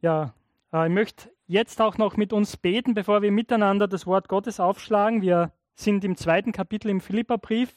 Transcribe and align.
Ja, 0.00 0.34
äh, 0.72 0.86
ich 0.86 0.92
möchte 0.92 1.32
jetzt 1.46 1.80
auch 1.80 1.98
noch 1.98 2.16
mit 2.16 2.32
uns 2.32 2.56
beten, 2.56 2.94
bevor 2.94 3.22
wir 3.22 3.32
miteinander 3.32 3.88
das 3.88 4.06
Wort 4.06 4.28
Gottes 4.28 4.60
aufschlagen. 4.60 5.22
Wir 5.22 5.52
sind 5.74 6.04
im 6.04 6.16
zweiten 6.16 6.52
Kapitel 6.52 6.88
im 6.88 7.00
Philipperbrief. 7.00 7.76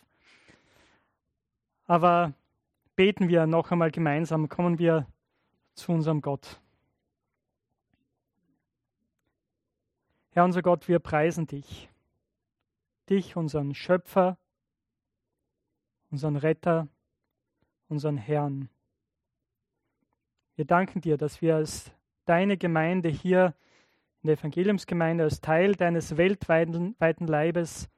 Aber 1.86 2.34
beten 2.96 3.28
wir 3.28 3.48
noch 3.48 3.72
einmal 3.72 3.92
gemeinsam, 3.92 4.50
kommen 4.50 4.78
wir 4.78 5.08
zu 5.74 5.92
unserem 5.92 6.22
Gott. 6.22 6.62
Herr 10.32 10.46
unser 10.46 10.62
Gott, 10.62 10.88
wir 10.88 11.00
preisen 11.00 11.48
dich. 11.48 11.90
Dich, 13.10 13.36
unseren 13.36 13.74
Schöpfer, 13.74 14.38
unseren 16.12 16.38
Retter, 16.38 16.88
unseren 17.90 18.18
Herrn. 18.18 18.70
Wir 20.56 20.66
danken 20.66 21.02
dir, 21.02 21.18
dass 21.18 21.42
wir 21.42 21.56
als 21.56 21.92
deine 22.26 22.58
Gemeinde 22.58 23.10
hier 23.10 23.56
in 24.22 24.28
der 24.28 24.38
Evangeliumsgemeinde 24.38 25.24
als 25.24 25.42
Teil 25.42 25.76
deines 25.76 26.18
weltweiten 26.18 27.28
Leibes 27.28 27.90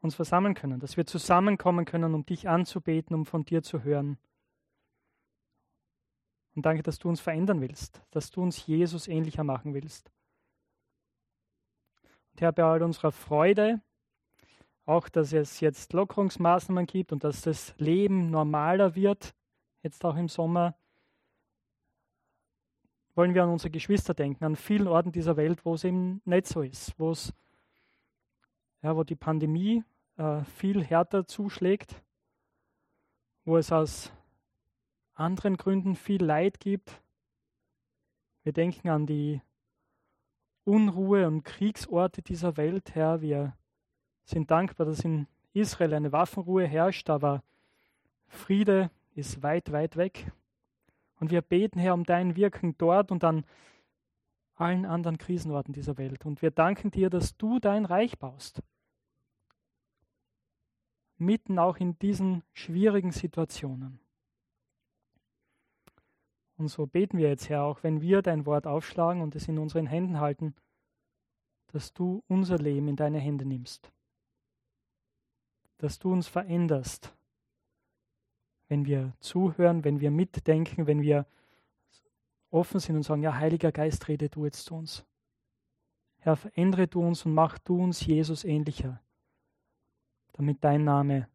uns 0.00 0.14
versammeln 0.14 0.54
können, 0.54 0.80
dass 0.80 0.96
wir 0.96 1.06
zusammenkommen 1.06 1.84
können, 1.84 2.14
um 2.14 2.24
dich 2.24 2.48
anzubeten, 2.48 3.14
um 3.14 3.26
von 3.26 3.44
dir 3.44 3.62
zu 3.62 3.82
hören. 3.82 4.18
Und 6.54 6.66
danke, 6.66 6.82
dass 6.82 6.98
du 6.98 7.08
uns 7.08 7.20
verändern 7.20 7.60
willst, 7.60 8.02
dass 8.10 8.30
du 8.30 8.42
uns 8.42 8.66
Jesus 8.66 9.06
ähnlicher 9.06 9.44
machen 9.44 9.74
willst. 9.74 10.10
Und 12.32 12.40
Herr, 12.40 12.52
bei 12.52 12.64
all 12.64 12.82
unserer 12.82 13.12
Freude, 13.12 13.80
auch 14.84 15.08
dass 15.08 15.32
es 15.32 15.60
jetzt 15.60 15.92
Lockerungsmaßnahmen 15.92 16.86
gibt 16.86 17.12
und 17.12 17.22
dass 17.22 17.42
das 17.42 17.74
Leben 17.78 18.30
normaler 18.30 18.94
wird, 18.94 19.34
jetzt 19.82 20.04
auch 20.04 20.16
im 20.16 20.28
Sommer, 20.28 20.74
wollen 23.18 23.34
wir 23.34 23.42
an 23.42 23.50
unsere 23.50 23.72
Geschwister 23.72 24.14
denken, 24.14 24.44
an 24.44 24.54
vielen 24.54 24.86
Orten 24.86 25.10
dieser 25.10 25.36
Welt, 25.36 25.64
wo 25.64 25.74
es 25.74 25.82
eben 25.82 26.22
nicht 26.24 26.46
so 26.46 26.62
ist, 26.62 26.96
wo 27.00 27.10
es 27.10 27.34
ja, 28.80 28.96
wo 28.96 29.02
die 29.02 29.16
Pandemie 29.16 29.82
äh, 30.18 30.44
viel 30.44 30.84
härter 30.84 31.26
zuschlägt, 31.26 32.00
wo 33.44 33.56
es 33.56 33.72
aus 33.72 34.12
anderen 35.14 35.56
Gründen 35.56 35.96
viel 35.96 36.22
Leid 36.22 36.60
gibt. 36.60 37.02
Wir 38.44 38.52
denken 38.52 38.88
an 38.88 39.04
die 39.04 39.42
Unruhe 40.62 41.26
und 41.26 41.42
Kriegsorte 41.42 42.22
dieser 42.22 42.56
Welt, 42.56 42.94
Herr. 42.94 43.20
Wir 43.20 43.56
sind 44.26 44.48
dankbar, 44.52 44.86
dass 44.86 45.00
in 45.00 45.26
Israel 45.54 45.94
eine 45.94 46.12
Waffenruhe 46.12 46.68
herrscht, 46.68 47.10
aber 47.10 47.42
Friede 48.28 48.92
ist 49.16 49.42
weit, 49.42 49.72
weit 49.72 49.96
weg. 49.96 50.30
Und 51.20 51.30
wir 51.30 51.42
beten, 51.42 51.78
Herr, 51.78 51.94
um 51.94 52.04
dein 52.04 52.36
Wirken 52.36 52.76
dort 52.78 53.10
und 53.10 53.24
an 53.24 53.44
allen 54.54 54.84
anderen 54.84 55.18
Krisenorten 55.18 55.72
dieser 55.72 55.98
Welt. 55.98 56.26
Und 56.26 56.42
wir 56.42 56.50
danken 56.50 56.90
dir, 56.90 57.10
dass 57.10 57.36
du 57.36 57.58
dein 57.58 57.84
Reich 57.84 58.18
baust. 58.18 58.62
Mitten 61.16 61.58
auch 61.58 61.78
in 61.78 61.98
diesen 61.98 62.42
schwierigen 62.52 63.10
Situationen. 63.10 64.00
Und 66.56 66.68
so 66.68 66.86
beten 66.86 67.18
wir 67.18 67.28
jetzt, 67.28 67.48
Herr, 67.48 67.64
auch 67.64 67.82
wenn 67.82 68.00
wir 68.00 68.22
dein 68.22 68.46
Wort 68.46 68.66
aufschlagen 68.66 69.22
und 69.22 69.34
es 69.36 69.46
in 69.48 69.58
unseren 69.58 69.86
Händen 69.86 70.20
halten, 70.20 70.54
dass 71.68 71.92
du 71.92 72.24
unser 72.26 72.58
Leben 72.58 72.88
in 72.88 72.96
deine 72.96 73.18
Hände 73.18 73.44
nimmst. 73.44 73.92
Dass 75.78 75.98
du 75.98 76.12
uns 76.12 76.26
veränderst 76.26 77.12
wenn 78.68 78.84
wir 78.84 79.12
zuhören, 79.20 79.84
wenn 79.84 80.00
wir 80.00 80.10
mitdenken, 80.10 80.86
wenn 80.86 81.02
wir 81.02 81.26
offen 82.50 82.80
sind 82.80 82.96
und 82.96 83.02
sagen, 83.02 83.22
ja, 83.22 83.34
Heiliger 83.34 83.72
Geist, 83.72 84.08
rede 84.08 84.28
du 84.28 84.44
jetzt 84.44 84.64
zu 84.64 84.74
uns. 84.74 85.04
Herr, 86.18 86.36
verändere 86.36 86.86
du 86.86 87.00
uns 87.00 87.24
und 87.24 87.34
mach 87.34 87.58
du 87.58 87.82
uns 87.82 88.04
Jesus 88.04 88.44
ähnlicher, 88.44 89.00
damit 90.32 90.62
dein 90.62 90.84
Name 90.84 91.28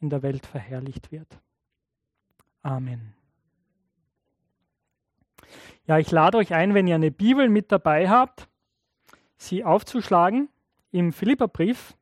in 0.00 0.10
der 0.10 0.22
Welt 0.22 0.44
verherrlicht 0.46 1.12
wird. 1.12 1.40
Amen. 2.62 3.14
Ja, 5.86 5.98
ich 5.98 6.10
lade 6.10 6.38
euch 6.38 6.54
ein, 6.54 6.74
wenn 6.74 6.86
ihr 6.86 6.94
eine 6.94 7.10
Bibel 7.10 7.48
mit 7.48 7.70
dabei 7.70 8.08
habt, 8.08 8.48
sie 9.36 9.64
aufzuschlagen 9.64 10.48
im 10.90 11.12
Philipperbrief, 11.12 11.96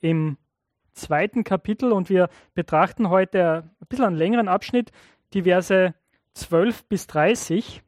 im 0.00 0.36
zweiten 0.98 1.44
Kapitel 1.44 1.92
und 1.92 2.10
wir 2.10 2.28
betrachten 2.54 3.08
heute 3.08 3.64
ein 3.80 3.86
bisschen 3.88 4.04
einen 4.04 4.16
längeren 4.16 4.48
Abschnitt, 4.48 4.92
die 5.32 5.42
Verse 5.42 5.94
12 6.34 6.84
bis 6.84 7.06
30. 7.06 7.82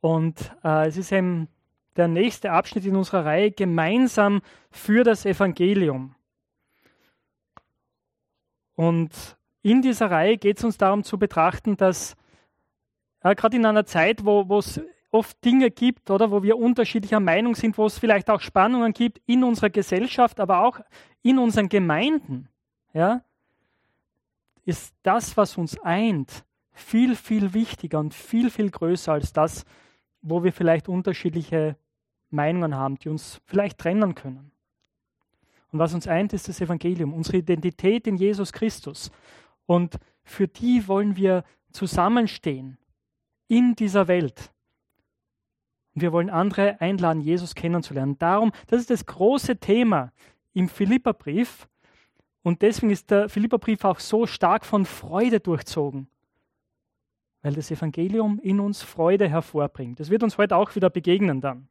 Und 0.00 0.54
äh, 0.62 0.86
es 0.86 0.96
ist 0.96 1.12
eben 1.12 1.48
der 1.96 2.08
nächste 2.08 2.52
Abschnitt 2.52 2.84
in 2.84 2.96
unserer 2.96 3.24
Reihe 3.24 3.50
gemeinsam 3.50 4.42
für 4.70 5.02
das 5.02 5.24
Evangelium. 5.24 6.14
Und 8.74 9.36
in 9.62 9.82
dieser 9.82 10.10
Reihe 10.10 10.36
geht 10.36 10.58
es 10.58 10.64
uns 10.64 10.76
darum 10.76 11.02
zu 11.02 11.18
betrachten, 11.18 11.76
dass 11.76 12.14
äh, 13.22 13.34
gerade 13.34 13.56
in 13.56 13.66
einer 13.66 13.86
Zeit, 13.86 14.24
wo 14.24 14.58
es 14.58 14.80
oft 15.16 15.44
Dinge 15.44 15.70
gibt, 15.70 16.10
oder 16.10 16.30
wo 16.30 16.42
wir 16.42 16.58
unterschiedlicher 16.58 17.20
Meinung 17.20 17.54
sind, 17.54 17.76
wo 17.78 17.86
es 17.86 17.98
vielleicht 17.98 18.30
auch 18.30 18.40
Spannungen 18.40 18.92
gibt 18.92 19.20
in 19.26 19.42
unserer 19.42 19.70
Gesellschaft, 19.70 20.38
aber 20.40 20.60
auch 20.60 20.80
in 21.22 21.38
unseren 21.38 21.68
Gemeinden, 21.68 22.48
ja, 22.92 23.22
ist 24.64 24.94
das, 25.02 25.36
was 25.36 25.56
uns 25.56 25.78
eint, 25.80 26.44
viel, 26.72 27.16
viel 27.16 27.54
wichtiger 27.54 27.98
und 27.98 28.14
viel, 28.14 28.50
viel 28.50 28.70
größer 28.70 29.12
als 29.12 29.32
das, 29.32 29.64
wo 30.22 30.44
wir 30.44 30.52
vielleicht 30.52 30.88
unterschiedliche 30.88 31.76
Meinungen 32.30 32.74
haben, 32.74 32.98
die 32.98 33.08
uns 33.08 33.40
vielleicht 33.46 33.78
trennen 33.78 34.14
können. 34.14 34.50
Und 35.72 35.78
was 35.78 35.94
uns 35.94 36.06
eint, 36.06 36.32
ist 36.32 36.48
das 36.48 36.60
Evangelium, 36.60 37.14
unsere 37.14 37.38
Identität 37.38 38.06
in 38.06 38.16
Jesus 38.16 38.52
Christus. 38.52 39.10
Und 39.66 39.96
für 40.24 40.48
die 40.48 40.86
wollen 40.88 41.16
wir 41.16 41.44
zusammenstehen 41.70 42.78
in 43.48 43.74
dieser 43.74 44.08
Welt. 44.08 44.52
Und 45.96 46.02
wir 46.02 46.12
wollen 46.12 46.28
andere 46.28 46.78
einladen, 46.82 47.22
Jesus 47.22 47.54
kennenzulernen. 47.54 48.18
Darum, 48.18 48.52
das 48.66 48.80
ist 48.80 48.90
das 48.90 49.06
große 49.06 49.56
Thema 49.56 50.12
im 50.52 50.68
Philipperbrief. 50.68 51.66
Und 52.42 52.60
deswegen 52.60 52.92
ist 52.92 53.10
der 53.10 53.30
Philipperbrief 53.30 53.82
auch 53.82 53.98
so 53.98 54.26
stark 54.26 54.66
von 54.66 54.84
Freude 54.84 55.40
durchzogen. 55.40 56.06
Weil 57.40 57.54
das 57.54 57.70
Evangelium 57.70 58.38
in 58.40 58.60
uns 58.60 58.82
Freude 58.82 59.26
hervorbringt. 59.26 59.98
Das 59.98 60.10
wird 60.10 60.22
uns 60.22 60.36
heute 60.36 60.56
auch 60.56 60.76
wieder 60.76 60.90
begegnen 60.90 61.40
dann. 61.40 61.66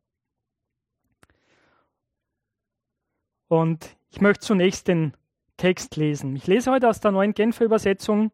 Und 3.48 3.96
ich 4.10 4.22
möchte 4.22 4.44
zunächst 4.44 4.88
den 4.88 5.14
Text 5.58 5.98
lesen. 5.98 6.36
Ich 6.36 6.48
lese 6.48 6.72
heute 6.72 6.90
aus 6.90 7.00
der 7.00 7.12
neuen 7.12 7.36
Genfer 7.36 7.64
Übersetzung 7.64 8.32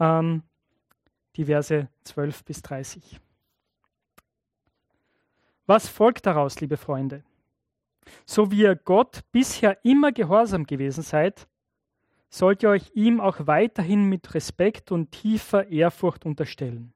ähm, 0.00 0.44
die 1.36 1.44
Verse 1.44 1.88
12 2.04 2.44
bis 2.44 2.62
30. 2.62 3.20
Was 5.66 5.88
folgt 5.88 6.26
daraus, 6.26 6.60
liebe 6.60 6.76
Freunde? 6.76 7.24
So 8.26 8.50
wie 8.50 8.62
ihr 8.62 8.76
Gott 8.76 9.20
bisher 9.32 9.82
immer 9.82 10.12
gehorsam 10.12 10.64
gewesen 10.64 11.02
seid, 11.02 11.48
sollt 12.28 12.62
ihr 12.62 12.68
euch 12.68 12.90
ihm 12.94 13.20
auch 13.20 13.46
weiterhin 13.46 14.04
mit 14.04 14.34
Respekt 14.34 14.92
und 14.92 15.10
tiefer 15.12 15.68
Ehrfurcht 15.68 16.26
unterstellen. 16.26 16.92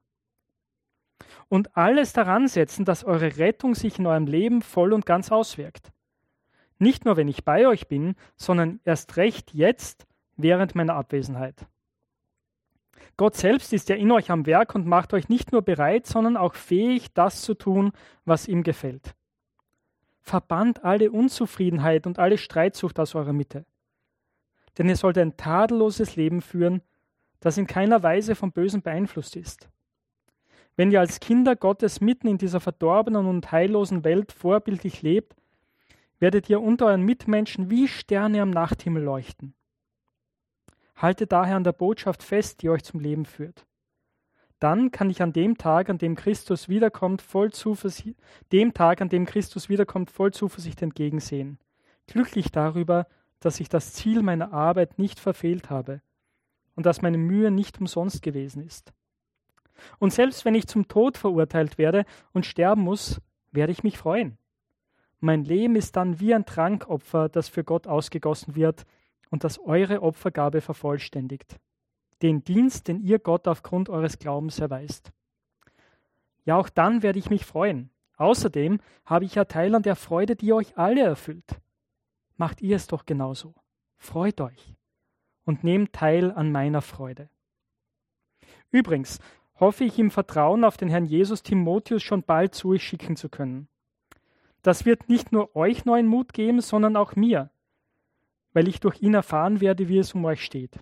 Und 1.47 1.75
alles 1.75 2.13
daran 2.13 2.47
setzen, 2.47 2.85
dass 2.85 3.03
eure 3.03 3.37
Rettung 3.37 3.73
sich 3.73 3.97
in 3.97 4.05
eurem 4.05 4.27
Leben 4.27 4.61
voll 4.61 4.93
und 4.93 5.05
ganz 5.05 5.31
auswirkt. 5.31 5.91
Nicht 6.77 7.05
nur, 7.05 7.17
wenn 7.17 7.27
ich 7.27 7.43
bei 7.43 7.67
euch 7.67 7.87
bin, 7.87 8.15
sondern 8.35 8.79
erst 8.85 9.17
recht 9.17 9.53
jetzt 9.53 10.05
während 10.37 10.75
meiner 10.75 10.95
Abwesenheit. 10.95 11.65
Gott 13.19 13.35
selbst 13.35 13.73
ist 13.73 13.89
ja 13.89 13.97
in 13.97 14.13
euch 14.13 14.31
am 14.31 14.45
Werk 14.45 14.75
und 14.75 14.87
macht 14.87 15.13
euch 15.13 15.27
nicht 15.27 15.51
nur 15.51 15.61
bereit, 15.61 16.07
sondern 16.07 16.37
auch 16.37 16.55
fähig, 16.55 17.13
das 17.13 17.41
zu 17.41 17.53
tun, 17.53 17.91
was 18.23 18.47
ihm 18.47 18.63
gefällt. 18.63 19.13
Verbannt 20.21 20.85
alle 20.85 21.11
Unzufriedenheit 21.11 22.07
und 22.07 22.17
alle 22.17 22.37
Streitsucht 22.37 22.97
aus 22.97 23.15
eurer 23.15 23.33
Mitte. 23.33 23.65
Denn 24.77 24.87
ihr 24.87 24.95
sollt 24.95 25.17
ein 25.17 25.35
tadelloses 25.35 26.15
Leben 26.15 26.41
führen, 26.41 26.81
das 27.41 27.57
in 27.57 27.67
keiner 27.67 28.03
Weise 28.03 28.35
vom 28.35 28.53
Bösen 28.53 28.83
beeinflusst 28.83 29.35
ist. 29.35 29.67
Wenn 30.77 30.89
ihr 30.89 31.01
als 31.01 31.19
Kinder 31.19 31.57
Gottes 31.57 31.99
mitten 31.99 32.29
in 32.29 32.37
dieser 32.37 32.61
verdorbenen 32.61 33.25
und 33.25 33.51
heillosen 33.51 34.05
Welt 34.05 34.31
vorbildlich 34.31 35.01
lebt, 35.01 35.35
werdet 36.19 36.49
ihr 36.49 36.61
unter 36.61 36.85
euren 36.85 37.03
Mitmenschen 37.03 37.69
wie 37.69 37.89
Sterne 37.89 38.41
am 38.41 38.49
Nachthimmel 38.49 39.03
leuchten. 39.03 39.55
Haltet 40.99 41.31
daher 41.31 41.55
an 41.55 41.63
der 41.63 41.71
Botschaft 41.71 42.23
fest, 42.23 42.61
die 42.61 42.69
euch 42.69 42.83
zum 42.83 42.99
Leben 42.99 43.25
führt. 43.25 43.65
Dann 44.59 44.91
kann 44.91 45.09
ich 45.09 45.21
an 45.21 45.31
dem 45.31 45.57
Tag, 45.57 45.89
an 45.89 45.97
dem 45.97 46.15
Christus 46.15 46.67
wiederkommt, 46.67 47.21
voll 47.21 47.53
Zuversicht, 47.53 48.19
dem 48.51 48.73
Tag, 48.73 48.99
an 48.99 49.07
dem 49.07 49.25
Christus 49.25 49.69
wiederkommt, 49.69 50.11
voll 50.11 50.33
Zuversicht 50.33 50.81
entgegensehen. 50.81 51.57
Glücklich 52.07 52.51
darüber, 52.51 53.07
dass 53.39 53.61
ich 53.61 53.69
das 53.69 53.93
Ziel 53.93 54.21
meiner 54.21 54.51
Arbeit 54.51 54.99
nicht 54.99 55.21
verfehlt 55.21 55.69
habe 55.69 56.01
und 56.75 56.85
dass 56.85 57.01
meine 57.01 57.17
Mühe 57.17 57.49
nicht 57.49 57.79
umsonst 57.79 58.21
gewesen 58.21 58.61
ist. 58.61 58.91
Und 59.99 60.11
selbst 60.11 60.43
wenn 60.43 60.55
ich 60.55 60.67
zum 60.67 60.89
Tod 60.89 61.17
verurteilt 61.17 61.77
werde 61.77 62.03
und 62.33 62.45
sterben 62.45 62.81
muss, 62.81 63.21
werde 63.53 63.71
ich 63.71 63.83
mich 63.83 63.97
freuen. 63.97 64.37
Mein 65.21 65.45
Leben 65.45 65.77
ist 65.77 65.95
dann 65.95 66.19
wie 66.19 66.33
ein 66.33 66.45
Trankopfer, 66.45 67.29
das 67.29 67.47
für 67.47 67.63
Gott 67.63 67.87
ausgegossen 67.87 68.57
wird 68.57 68.85
und 69.29 69.43
das 69.43 69.59
eure 69.59 70.01
Opfergabe 70.01 70.61
vervollständigt. 70.61 71.59
Den 72.21 72.43
Dienst, 72.43 72.87
den 72.87 73.01
ihr 73.01 73.19
Gott 73.19 73.47
aufgrund 73.47 73.89
eures 73.89 74.19
Glaubens 74.19 74.59
erweist. 74.59 75.11
Ja, 76.45 76.57
auch 76.57 76.69
dann 76.69 77.03
werde 77.03 77.19
ich 77.19 77.29
mich 77.29 77.45
freuen. 77.45 77.91
Außerdem 78.17 78.79
habe 79.05 79.25
ich 79.25 79.35
ja 79.35 79.45
Teil 79.45 79.75
an 79.75 79.83
der 79.83 79.95
Freude, 79.95 80.35
die 80.35 80.51
euch 80.51 80.77
alle 80.77 81.01
erfüllt. 81.01 81.61
Macht 82.35 82.61
ihr 82.61 82.75
es 82.75 82.87
doch 82.87 83.05
genauso. 83.05 83.53
Freut 83.97 84.41
euch 84.41 84.75
und 85.45 85.63
nehmt 85.63 85.93
teil 85.93 86.31
an 86.31 86.51
meiner 86.51 86.81
Freude. 86.81 87.29
Übrigens 88.71 89.19
hoffe 89.59 89.83
ich 89.83 89.97
im 89.97 90.11
Vertrauen 90.11 90.63
auf 90.63 90.77
den 90.77 90.89
Herrn 90.89 91.05
Jesus 91.05 91.43
Timotheus 91.43 92.03
schon 92.03 92.23
bald 92.23 92.53
zu 92.55 92.69
euch 92.69 92.83
schicken 92.83 93.15
zu 93.15 93.29
können. 93.29 93.67
Das 94.61 94.85
wird 94.85 95.09
nicht 95.09 95.31
nur 95.31 95.55
euch 95.55 95.85
neuen 95.85 96.07
Mut 96.07 96.33
geben, 96.33 96.61
sondern 96.61 96.95
auch 96.95 97.15
mir, 97.15 97.49
weil 98.53 98.67
ich 98.67 98.79
durch 98.79 99.01
ihn 99.01 99.13
erfahren 99.13 99.61
werde, 99.61 99.87
wie 99.87 99.97
es 99.97 100.13
um 100.13 100.25
euch 100.25 100.43
steht. 100.43 100.79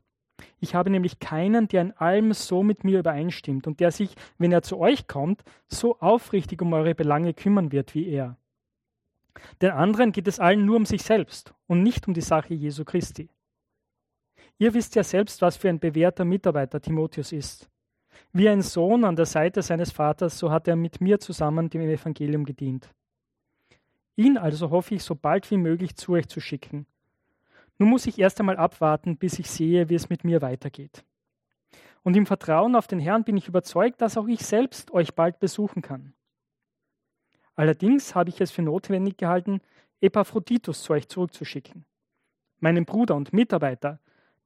Ich 0.59 0.75
habe 0.75 0.89
nämlich 0.89 1.19
keinen, 1.19 1.67
der 1.67 1.81
in 1.81 1.91
allem 1.93 2.33
so 2.33 2.63
mit 2.63 2.83
mir 2.83 2.99
übereinstimmt 2.99 3.67
und 3.67 3.79
der 3.79 3.91
sich, 3.91 4.15
wenn 4.37 4.51
er 4.51 4.61
zu 4.61 4.79
euch 4.79 5.07
kommt, 5.07 5.43
so 5.67 5.99
aufrichtig 5.99 6.61
um 6.61 6.73
eure 6.73 6.95
Belange 6.95 7.33
kümmern 7.33 7.71
wird 7.71 7.95
wie 7.95 8.07
er. 8.07 8.37
Den 9.61 9.71
anderen 9.71 10.11
geht 10.11 10.27
es 10.27 10.39
allen 10.39 10.65
nur 10.65 10.77
um 10.77 10.85
sich 10.85 11.03
selbst 11.03 11.53
und 11.67 11.83
nicht 11.83 12.07
um 12.07 12.13
die 12.13 12.21
Sache 12.21 12.53
Jesu 12.53 12.85
Christi. 12.85 13.29
Ihr 14.57 14.73
wisst 14.73 14.95
ja 14.95 15.03
selbst, 15.03 15.41
was 15.41 15.57
für 15.57 15.69
ein 15.69 15.79
bewährter 15.79 16.25
Mitarbeiter 16.25 16.81
Timotheus 16.81 17.31
ist. 17.31 17.69
Wie 18.33 18.49
ein 18.49 18.63
Sohn 18.63 19.03
an 19.03 19.15
der 19.15 19.27
Seite 19.27 19.61
seines 19.61 19.91
Vaters, 19.91 20.39
so 20.39 20.51
hat 20.51 20.67
er 20.67 20.75
mit 20.75 20.99
mir 21.01 21.19
zusammen 21.19 21.69
dem 21.69 21.81
Evangelium 21.81 22.43
gedient. 22.43 22.89
Ihn 24.15 24.37
also 24.37 24.71
hoffe 24.71 24.95
ich 24.95 25.03
so 25.03 25.13
bald 25.13 25.49
wie 25.51 25.57
möglich 25.57 25.95
zu 25.95 26.13
euch 26.13 26.27
zu 26.27 26.39
schicken. 26.39 26.87
Nun 27.79 27.89
muss 27.89 28.07
ich 28.07 28.19
erst 28.19 28.39
einmal 28.39 28.57
abwarten, 28.57 29.17
bis 29.17 29.39
ich 29.39 29.49
sehe, 29.49 29.89
wie 29.89 29.95
es 29.95 30.09
mit 30.09 30.23
mir 30.23 30.41
weitergeht. 30.41 31.03
Und 32.03 32.15
im 32.15 32.25
Vertrauen 32.25 32.75
auf 32.75 32.87
den 32.87 32.99
Herrn 32.99 33.23
bin 33.23 33.37
ich 33.37 33.47
überzeugt, 33.47 34.01
dass 34.01 34.17
auch 34.17 34.27
ich 34.27 34.45
selbst 34.45 34.91
euch 34.91 35.13
bald 35.13 35.39
besuchen 35.39 35.81
kann. 35.81 36.13
Allerdings 37.55 38.15
habe 38.15 38.29
ich 38.29 38.39
es 38.39 38.51
für 38.51 38.61
notwendig 38.61 39.17
gehalten, 39.17 39.61
Epaphroditus 39.99 40.83
zu 40.83 40.93
euch 40.93 41.07
zurückzuschicken, 41.09 41.85
meinen 42.59 42.85
Bruder 42.85 43.15
und 43.15 43.33
Mitarbeiter, 43.33 43.99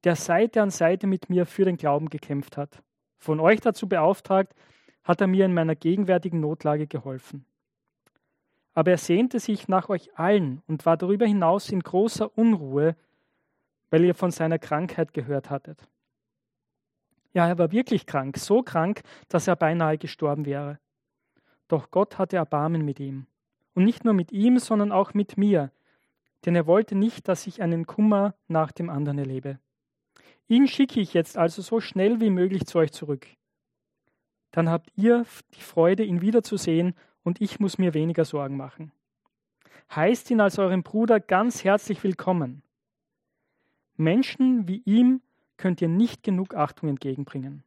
der 0.03 0.15
Seite 0.15 0.61
an 0.61 0.71
Seite 0.71 1.07
mit 1.07 1.29
mir 1.29 1.45
für 1.45 1.65
den 1.65 1.77
Glauben 1.77 2.09
gekämpft 2.09 2.57
hat. 2.57 2.81
Von 3.17 3.39
euch 3.39 3.59
dazu 3.59 3.87
beauftragt, 3.87 4.55
hat 5.03 5.21
er 5.21 5.27
mir 5.27 5.45
in 5.45 5.53
meiner 5.53 5.75
gegenwärtigen 5.75 6.39
Notlage 6.39 6.87
geholfen. 6.87 7.45
Aber 8.73 8.91
er 8.91 8.97
sehnte 8.97 9.39
sich 9.39 9.67
nach 9.67 9.89
euch 9.89 10.17
allen 10.17 10.61
und 10.67 10.85
war 10.85 10.97
darüber 10.97 11.25
hinaus 11.25 11.69
in 11.69 11.81
großer 11.81 12.37
Unruhe, 12.37 12.95
weil 13.91 14.03
ihr 14.03 14.15
von 14.15 14.31
seiner 14.31 14.57
Krankheit 14.57 15.13
gehört 15.13 15.51
hattet. 15.51 15.87
Ja, 17.33 17.47
er 17.47 17.57
war 17.59 17.71
wirklich 17.71 18.07
krank, 18.07 18.37
so 18.37 18.63
krank, 18.63 19.01
dass 19.29 19.47
er 19.47 19.55
beinahe 19.55 19.97
gestorben 19.97 20.45
wäre. 20.45 20.79
Doch 21.67 21.91
Gott 21.91 22.17
hatte 22.17 22.37
Erbarmen 22.37 22.83
mit 22.83 22.99
ihm. 22.99 23.27
Und 23.73 23.85
nicht 23.85 24.03
nur 24.03 24.13
mit 24.13 24.31
ihm, 24.31 24.57
sondern 24.59 24.91
auch 24.91 25.13
mit 25.13 25.37
mir, 25.37 25.71
denn 26.45 26.55
er 26.55 26.65
wollte 26.67 26.95
nicht, 26.95 27.27
dass 27.27 27.47
ich 27.47 27.61
einen 27.61 27.85
Kummer 27.85 28.33
nach 28.47 28.71
dem 28.71 28.89
anderen 28.89 29.19
erlebe. 29.19 29.59
Ihn 30.47 30.67
schicke 30.67 30.99
ich 30.99 31.13
jetzt 31.13 31.37
also 31.37 31.61
so 31.61 31.79
schnell 31.79 32.19
wie 32.19 32.29
möglich 32.29 32.65
zu 32.65 32.79
euch 32.79 32.91
zurück. 32.91 33.27
Dann 34.51 34.69
habt 34.69 34.91
ihr 34.95 35.25
die 35.53 35.61
Freude, 35.61 36.03
ihn 36.03 36.21
wiederzusehen, 36.21 36.95
und 37.23 37.39
ich 37.39 37.59
muss 37.59 37.77
mir 37.77 37.93
weniger 37.93 38.25
Sorgen 38.25 38.57
machen. 38.57 38.91
Heißt 39.95 40.31
ihn 40.31 40.41
als 40.41 40.57
euren 40.59 40.83
Bruder 40.83 41.19
ganz 41.19 41.63
herzlich 41.63 42.03
willkommen. 42.03 42.63
Menschen 44.01 44.67
wie 44.67 44.81
ihm 44.85 45.21
könnt 45.57 45.81
ihr 45.81 45.87
nicht 45.87 46.23
genug 46.23 46.55
Achtung 46.55 46.89
entgegenbringen. 46.89 47.63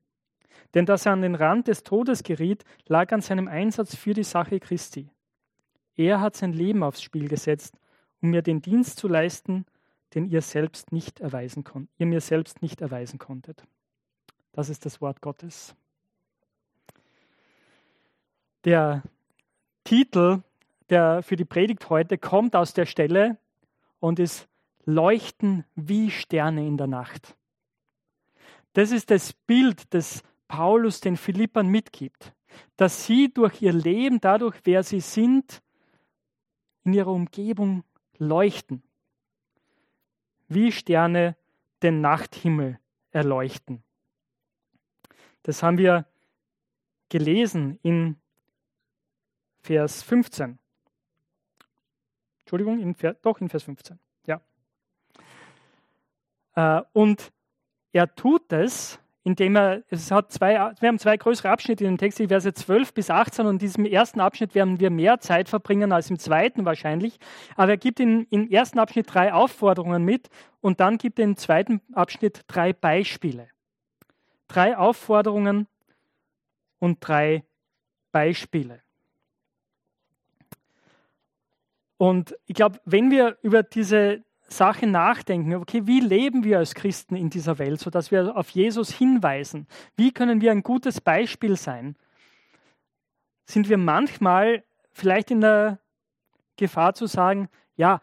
Denn 0.74 0.86
dass 0.86 1.06
er 1.06 1.12
an 1.12 1.22
den 1.22 1.34
Rand 1.34 1.68
des 1.68 1.82
Todes 1.82 2.22
geriet, 2.22 2.64
lag 2.86 3.12
an 3.12 3.20
seinem 3.20 3.48
Einsatz 3.48 3.94
für 3.94 4.14
die 4.14 4.24
Sache 4.24 4.60
Christi. 4.60 5.08
Er 5.96 6.20
hat 6.20 6.36
sein 6.36 6.52
Leben 6.52 6.82
aufs 6.82 7.02
Spiel 7.02 7.28
gesetzt, 7.28 7.78
um 8.20 8.30
mir 8.30 8.42
den 8.42 8.60
Dienst 8.60 8.98
zu 8.98 9.08
leisten, 9.08 9.64
den 10.14 10.26
ihr 10.26 10.42
selbst 10.42 10.92
nicht 10.92 11.20
erweisen 11.20 11.64
konnt, 11.64 11.88
ihr 11.98 12.06
mir 12.06 12.20
selbst 12.20 12.62
nicht 12.62 12.80
erweisen 12.80 13.18
konntet. 13.18 13.64
Das 14.52 14.68
ist 14.68 14.84
das 14.84 15.00
Wort 15.00 15.20
Gottes. 15.20 15.74
Der 18.64 19.02
Titel 19.84 20.42
der 20.90 21.22
für 21.22 21.36
die 21.36 21.44
Predigt 21.44 21.88
heute 21.90 22.18
kommt 22.18 22.54
aus 22.54 22.74
der 22.74 22.86
Stelle 22.86 23.38
und 24.00 24.18
ist 24.18 24.48
Leuchten 24.84 25.64
wie 25.74 26.10
Sterne 26.10 26.66
in 26.66 26.76
der 26.76 26.86
Nacht. 26.86 27.36
Das 28.72 28.90
ist 28.90 29.10
das 29.10 29.32
Bild, 29.32 29.94
das 29.94 30.22
Paulus 30.48 31.00
den 31.00 31.16
Philippern 31.16 31.68
mitgibt, 31.68 32.32
dass 32.76 33.06
sie 33.06 33.32
durch 33.32 33.62
ihr 33.62 33.72
Leben, 33.72 34.20
dadurch, 34.20 34.56
wer 34.64 34.82
sie 34.82 35.00
sind, 35.00 35.62
in 36.84 36.92
ihrer 36.92 37.12
Umgebung 37.12 37.84
leuchten 38.18 38.82
wie 40.48 40.72
Sterne 40.72 41.36
den 41.82 42.00
Nachthimmel 42.00 42.78
erleuchten. 43.10 43.82
Das 45.42 45.62
haben 45.62 45.78
wir 45.78 46.06
gelesen 47.08 47.78
in 47.82 48.16
Vers 49.60 50.02
15. 50.02 50.58
Entschuldigung, 52.40 52.80
in 52.80 52.94
Vers, 52.94 53.16
doch 53.22 53.40
in 53.40 53.48
Vers 53.48 53.64
15. 53.64 53.98
Äh, 56.54 56.82
und 56.92 57.32
er 57.92 58.14
tut 58.14 58.52
es, 58.52 58.98
indem 59.24 59.56
er, 59.56 59.82
es 59.88 60.10
hat 60.10 60.30
zwei, 60.32 60.54
wir 60.78 60.88
haben 60.88 60.98
zwei 60.98 61.16
größere 61.16 61.48
Abschnitte 61.48 61.84
in 61.84 61.94
dem 61.94 61.98
Text, 61.98 62.18
die 62.18 62.28
Verse 62.28 62.52
12 62.52 62.92
bis 62.92 63.10
18 63.10 63.46
und 63.46 63.54
in 63.54 63.58
diesem 63.58 63.86
ersten 63.86 64.20
Abschnitt 64.20 64.54
werden 64.54 64.80
wir 64.80 64.90
mehr 64.90 65.18
Zeit 65.18 65.48
verbringen 65.48 65.92
als 65.92 66.10
im 66.10 66.18
zweiten 66.18 66.66
wahrscheinlich, 66.66 67.18
aber 67.56 67.72
er 67.72 67.76
gibt 67.78 68.00
in, 68.00 68.26
im 68.30 68.50
ersten 68.50 68.78
Abschnitt 68.78 69.12
drei 69.12 69.32
Aufforderungen 69.32 70.04
mit 70.04 70.28
und 70.60 70.80
dann 70.80 70.98
gibt 70.98 71.18
er 71.18 71.24
im 71.24 71.36
zweiten 71.36 71.80
Abschnitt 71.94 72.42
drei 72.48 72.72
Beispiele. 72.74 73.48
Drei 74.46 74.76
Aufforderungen 74.76 75.66
und 76.78 76.98
drei 77.00 77.44
Beispiele. 78.12 78.82
Und 81.96 82.36
ich 82.44 82.54
glaube, 82.54 82.78
wenn 82.84 83.10
wir 83.10 83.38
über 83.40 83.62
diese 83.62 84.22
Sache 84.46 84.86
nachdenken, 84.86 85.54
okay, 85.54 85.86
wie 85.86 86.00
leben 86.00 86.44
wir 86.44 86.58
als 86.58 86.74
Christen 86.74 87.16
in 87.16 87.30
dieser 87.30 87.58
Welt, 87.58 87.80
sodass 87.80 88.10
wir 88.10 88.36
auf 88.36 88.50
Jesus 88.50 88.90
hinweisen? 88.90 89.66
Wie 89.96 90.12
können 90.12 90.40
wir 90.40 90.52
ein 90.52 90.62
gutes 90.62 91.00
Beispiel 91.00 91.56
sein? 91.56 91.96
Sind 93.46 93.68
wir 93.68 93.78
manchmal 93.78 94.64
vielleicht 94.92 95.30
in 95.30 95.40
der 95.40 95.80
Gefahr 96.56 96.94
zu 96.94 97.06
sagen, 97.06 97.48
ja, 97.76 98.00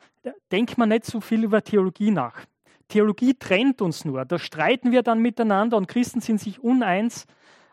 denk 0.51 0.77
mal 0.77 0.85
nicht 0.85 1.05
so 1.05 1.21
viel 1.21 1.43
über 1.43 1.63
Theologie 1.63 2.11
nach. 2.11 2.45
Theologie 2.89 3.33
trennt 3.35 3.81
uns 3.81 4.03
nur. 4.03 4.25
Da 4.25 4.37
streiten 4.37 4.91
wir 4.91 5.01
dann 5.01 5.19
miteinander 5.19 5.77
und 5.77 5.87
Christen 5.87 6.19
sind 6.19 6.41
sich 6.41 6.59
uneins. 6.59 7.25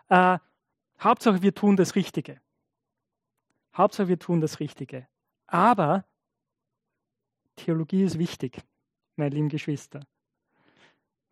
Äh, 0.09 0.39
Hauptsache, 1.01 1.43
wir 1.43 1.55
tun 1.55 1.77
das 1.77 1.97
Richtige. 1.97 2.41
Hauptsache, 3.77 4.09
wir 4.09 4.19
tun 4.19 4.41
das 4.41 4.61
Richtige. 4.61 5.09
Aber 5.47 6.05
Theologie 7.59 8.05
ist 8.05 8.19
wichtig, 8.19 8.63
meine 9.17 9.35
lieben 9.35 9.49
Geschwister. 9.49 10.01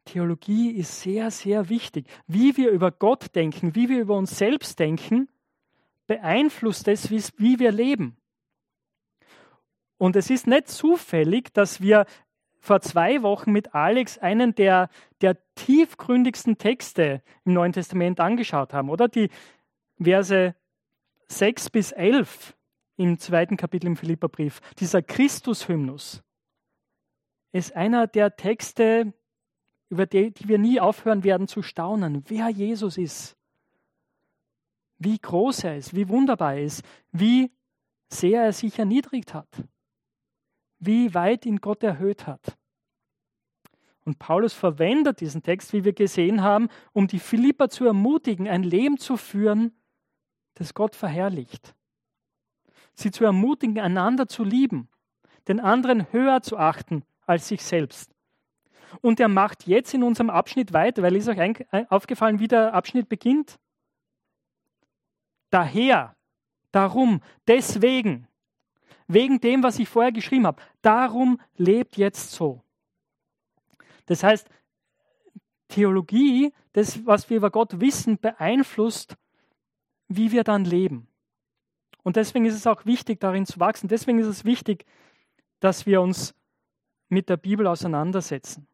Theologie 0.05 0.71
ist 0.71 1.01
sehr, 1.01 1.31
sehr 1.31 1.69
wichtig. 1.69 2.07
Wie 2.27 2.57
wir 2.57 2.71
über 2.71 2.91
Gott 2.91 3.35
denken, 3.35 3.75
wie 3.75 3.89
wir 3.89 4.01
über 4.01 4.17
uns 4.17 4.37
selbst 4.37 4.79
denken, 4.79 5.29
beeinflusst 6.07 6.89
es, 6.89 7.11
wie 7.11 7.59
wir 7.59 7.73
leben. 7.73 8.17
Und 9.99 10.17
es 10.17 10.29
ist 10.29 10.47
nicht 10.47 10.69
zufällig, 10.69 11.53
dass 11.55 11.81
wir 11.81 12.07
vor 12.59 12.81
zwei 12.81 13.23
Wochen 13.23 13.53
mit 13.53 13.75
Alex 13.75 14.19
einen 14.19 14.55
der, 14.55 14.91
der 15.21 15.39
tiefgründigsten 15.55 16.59
Texte 16.59 17.23
im 17.45 17.53
Neuen 17.53 17.73
Testament 17.73 18.19
angeschaut 18.19 18.73
haben, 18.73 18.91
oder? 18.91 19.09
Die 19.09 19.31
Verse 20.01 20.55
6 21.29 21.71
bis 21.71 21.93
11 21.93 22.56
im 22.97 23.19
zweiten 23.19 23.57
Kapitel 23.57 23.87
im 23.87 23.97
Philipperbrief, 23.97 24.61
dieser 24.79 25.03
Christus-Hymnus, 25.03 26.23
ist 27.53 27.75
einer 27.75 28.07
der 28.07 28.37
Texte, 28.37 29.15
über 29.89 30.07
die, 30.07 30.33
die 30.33 30.49
wir 30.49 30.59
nie 30.59 30.81
aufhören 30.81 31.25
werden 31.25 31.49
zu 31.49 31.63
staunen, 31.63 32.25
wer 32.29 32.49
Jesus 32.49 32.99
ist, 32.99 33.37
wie 34.99 35.19
groß 35.19 35.65
er 35.65 35.77
ist, 35.77 35.95
wie 35.95 36.09
wunderbar 36.09 36.55
er 36.55 36.65
ist, 36.65 36.83
wie 37.13 37.53
sehr 38.09 38.45
er 38.45 38.53
sich 38.53 38.79
erniedrigt 38.79 39.35
hat, 39.35 39.49
wie 40.79 41.15
weit 41.15 41.47
ihn 41.47 41.61
Gott 41.61 41.83
erhöht 41.83 42.27
hat. 42.27 42.57
Und 44.05 44.19
Paulus 44.19 44.53
verwendet 44.53 45.21
diesen 45.21 45.43
Text, 45.43 45.73
wie 45.73 45.85
wir 45.85 45.93
gesehen 45.93 46.43
haben, 46.43 46.69
um 46.93 47.09
die 47.09 47.19
Philipper 47.19 47.69
zu 47.69 47.85
ermutigen, 47.87 48.47
ein 48.47 48.63
Leben 48.63 48.99
zu 48.99 49.17
führen, 49.17 49.73
das 50.55 50.75
Gott 50.75 50.95
verherrlicht. 50.95 51.75
Sie 52.97 53.11
zu 53.11 53.25
ermutigen, 53.25 53.79
einander 53.79 54.27
zu 54.27 54.43
lieben, 54.43 54.89
den 55.49 55.61
anderen 55.61 56.11
höher 56.13 56.43
zu 56.43 56.59
achten 56.59 57.05
als 57.27 57.49
sich 57.49 57.63
selbst. 57.63 58.11
Und 59.01 59.21
er 59.21 59.29
macht 59.29 59.67
jetzt 59.67 59.95
in 59.95 60.03
unserem 60.03 60.31
Abschnitt 60.31 60.73
weiter, 60.73 61.03
weil 61.03 61.15
ist 61.15 61.29
euch 61.29 61.67
aufgefallen, 61.91 62.39
wie 62.39 62.49
der 62.49 62.73
Abschnitt 62.73 63.09
beginnt? 63.09 63.59
Daher, 65.51 66.17
darum, 66.73 67.21
deswegen, 67.47 68.27
wegen 69.07 69.41
dem, 69.41 69.63
was 69.63 69.79
ich 69.79 69.89
vorher 69.89 70.13
geschrieben 70.13 70.47
habe, 70.47 70.63
darum 70.83 71.41
lebt 71.57 71.97
jetzt 71.97 72.33
so. 72.33 72.63
Das 74.07 74.23
heißt, 74.23 74.49
Theologie, 75.69 76.53
das, 76.73 77.05
was 77.07 77.29
wir 77.29 77.39
über 77.39 77.51
Gott 77.51 77.81
wissen, 77.81 78.19
beeinflusst, 78.19 79.17
wie 80.09 80.31
wir 80.31 80.45
dann 80.45 80.65
leben. 80.65 81.09
Und 82.07 82.15
deswegen 82.15 82.45
ist 82.45 82.55
es 82.55 82.69
auch 82.69 82.87
wichtig, 82.87 83.19
darin 83.19 83.47
zu 83.47 83.59
wachsen. 83.59 83.89
Deswegen 83.89 84.21
ist 84.21 84.29
es 84.29 84.45
wichtig, 84.45 84.87
dass 85.59 85.87
wir 85.87 86.01
uns 86.01 86.37
mit 87.09 87.29
der 87.29 87.37
Bibel 87.37 87.67
auseinandersetzen 87.67 88.69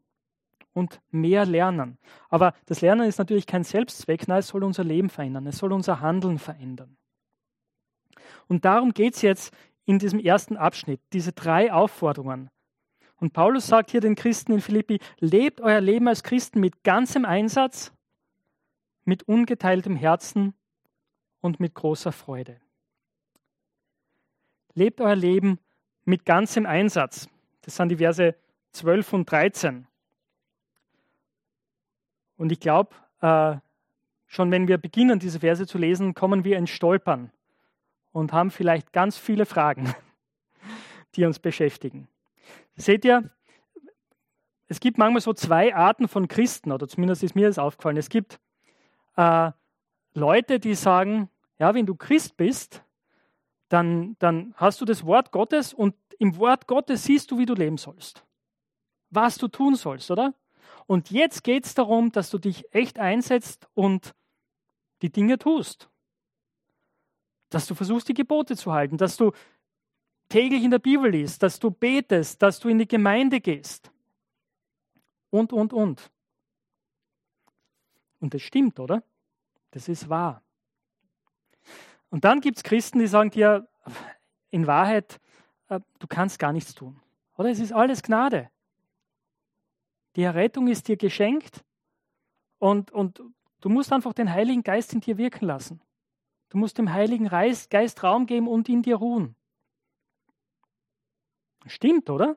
und 0.75 1.01
mehr 1.11 1.47
lernen. 1.47 1.97
Aber 2.29 2.53
das 2.67 2.83
Lernen 2.83 3.09
ist 3.09 3.17
natürlich 3.17 3.47
kein 3.47 3.65
Selbstzweck, 3.65 4.29
nein, 4.29 4.41
es 4.41 4.49
soll 4.49 4.62
unser 4.62 4.85
Leben 4.85 5.09
verändern, 5.09 5.47
es 5.47 5.57
soll 5.57 5.73
unser 5.73 6.01
Handeln 6.01 6.39
verändern. 6.39 6.99
Und 8.49 8.67
darum 8.67 8.93
geht 8.93 9.15
es 9.15 9.23
jetzt 9.23 9.55
in 9.87 9.99
diesem 9.99 10.19
ersten 10.19 10.59
Abschnitt, 10.59 11.01
diese 11.15 11.33
drei 11.33 11.73
Aufforderungen. 11.73 12.51
Und 13.17 13.33
Paulus 13.33 13.67
sagt 13.67 13.93
hier 13.93 14.03
den 14.03 14.15
Christen 14.15 14.53
in 14.53 14.61
Philippi, 14.61 15.01
lebt 15.21 15.62
euer 15.62 15.81
Leben 15.81 16.07
als 16.07 16.23
Christen 16.23 16.61
mit 16.61 16.85
ganzem 16.85 17.25
Einsatz, 17.25 17.95
mit 19.07 19.23
ungeteiltem 19.23 19.97
Herzen 19.97 20.53
und 21.41 21.61
mit 21.61 21.73
großer 21.73 22.12
Freude. 22.12 22.62
Lebt 24.75 25.00
euer 25.00 25.17
Leben 25.17 25.59
mit 26.05 26.25
ganzem 26.25 26.67
Einsatz. 26.67 27.29
Das 27.62 27.76
sind 27.76 27.91
die 27.91 27.97
Verse 27.97 28.35
12 28.73 29.12
und 29.12 29.31
13. 29.31 29.87
Und 32.37 32.50
ich 32.50 32.61
glaube, 32.61 32.95
äh, 33.21 33.57
schon 34.26 34.50
wenn 34.50 34.67
wir 34.67 34.79
beginnen, 34.79 35.19
diese 35.19 35.41
Verse 35.41 35.67
zu 35.67 35.79
lesen, 35.79 36.14
kommen 36.14 36.45
wir 36.45 36.57
ins 36.57 36.71
Stolpern 36.71 37.31
und 38.12 38.33
haben 38.33 38.50
vielleicht 38.50 38.93
ganz 38.93 39.19
viele 39.19 39.47
Fragen, 39.47 39.95
die 41.14 41.25
uns 41.25 41.38
beschäftigen. 41.38 42.09
Seht 42.76 43.05
ihr, 43.05 43.31
es 44.69 44.81
gibt 44.81 44.97
manchmal 44.97 45.21
so 45.21 45.35
zwei 45.35 45.75
Arten 45.75 46.09
von 46.09 46.29
Christen, 46.29 46.73
oder 46.73 46.88
zumindest 46.88 47.23
ist 47.23 47.35
mir 47.35 47.47
das 47.47 47.59
aufgefallen. 47.59 47.99
Es 47.99 48.09
gibt 48.09 48.41
äh, 49.17 49.52
Leute, 50.14 50.59
die 50.59 50.75
sagen, 50.75 51.29
ja, 51.59 51.75
wenn 51.75 51.87
du 51.87 51.95
Christ 51.95 52.37
bist, 52.37 52.83
dann, 53.73 54.17
dann 54.19 54.55
hast 54.57 54.81
du 54.81 54.85
das 54.85 55.07
Wort 55.07 55.33
Gottes 55.33 55.73
und 55.73 55.95
im 56.19 56.37
Wort 56.37 56.67
Gottes 56.67 57.05
siehst 57.05 57.31
du, 57.31 57.38
wie 57.38 57.47
du 57.47 57.55
leben 57.55 57.79
sollst. 57.79 58.25
Was 59.11 59.38
du 59.38 59.49
tun 59.49 59.76
sollst, 59.76 60.11
oder? 60.11 60.35
Und 60.87 61.11
jetzt 61.11 61.43
geht 61.43 61.64
es 61.64 61.75
darum, 61.75 62.12
dass 62.12 62.31
du 62.31 62.38
dich 62.38 62.73
echt 62.75 62.99
einsetzt 62.99 63.69
und 63.75 64.14
die 65.00 65.11
Dinge 65.11 65.38
tust. 65.38 65.88
Dass 67.49 67.67
du 67.67 67.75
versuchst, 67.75 68.09
die 68.09 68.14
Gebote 68.14 68.57
zu 68.57 68.73
halten, 68.73 68.99
dass 68.99 69.17
du 69.17 69.33
täglich 70.29 70.64
in 70.64 70.71
der 70.71 70.79
Bibel 70.79 71.11
liest, 71.11 71.43
dass 71.43 71.59
du 71.59 71.71
betest, 71.71 72.43
dass 72.43 72.61
du 72.61 72.69
in 72.69 72.79
die 72.79 72.88
Gemeinde 72.88 73.41
gehst. 73.41 73.91
Und, 75.31 75.52
und, 75.52 75.73
und. 75.73 76.11
Und 78.21 78.35
das 78.35 78.43
stimmt, 78.43 78.79
oder? 78.79 79.02
Das 79.71 79.88
ist 79.88 80.09
wahr. 80.09 80.43
Und 82.12 82.25
dann 82.25 82.42
gibt 82.42 82.59
es 82.59 82.62
Christen, 82.62 82.99
die 82.99 83.07
sagen 83.07 83.31
dir, 83.31 83.66
in 84.50 84.66
Wahrheit, 84.66 85.19
äh, 85.71 85.81
du 85.99 86.07
kannst 86.07 86.38
gar 86.38 86.52
nichts 86.52 86.75
tun. 86.75 87.00
Oder 87.38 87.49
es 87.49 87.59
ist 87.59 87.73
alles 87.73 88.02
Gnade. 88.02 88.50
Die 90.16 90.23
Errettung 90.23 90.69
ist 90.69 90.88
dir 90.88 90.99
geschenkt 90.99 91.64
und, 92.59 92.90
und 92.90 93.23
du 93.62 93.69
musst 93.71 93.95
einfach 93.95 94.12
den 94.12 94.31
Heiligen 94.31 94.62
Geist 94.62 94.92
in 94.92 95.00
dir 95.00 95.16
wirken 95.16 95.47
lassen. 95.47 95.81
Du 96.50 96.59
musst 96.59 96.76
dem 96.76 96.92
Heiligen 96.92 97.28
Geist 97.28 98.04
Raum 98.04 98.26
geben 98.26 98.47
und 98.47 98.69
in 98.69 98.83
dir 98.83 98.97
ruhen. 98.97 99.35
Stimmt, 101.64 102.11
oder? 102.11 102.37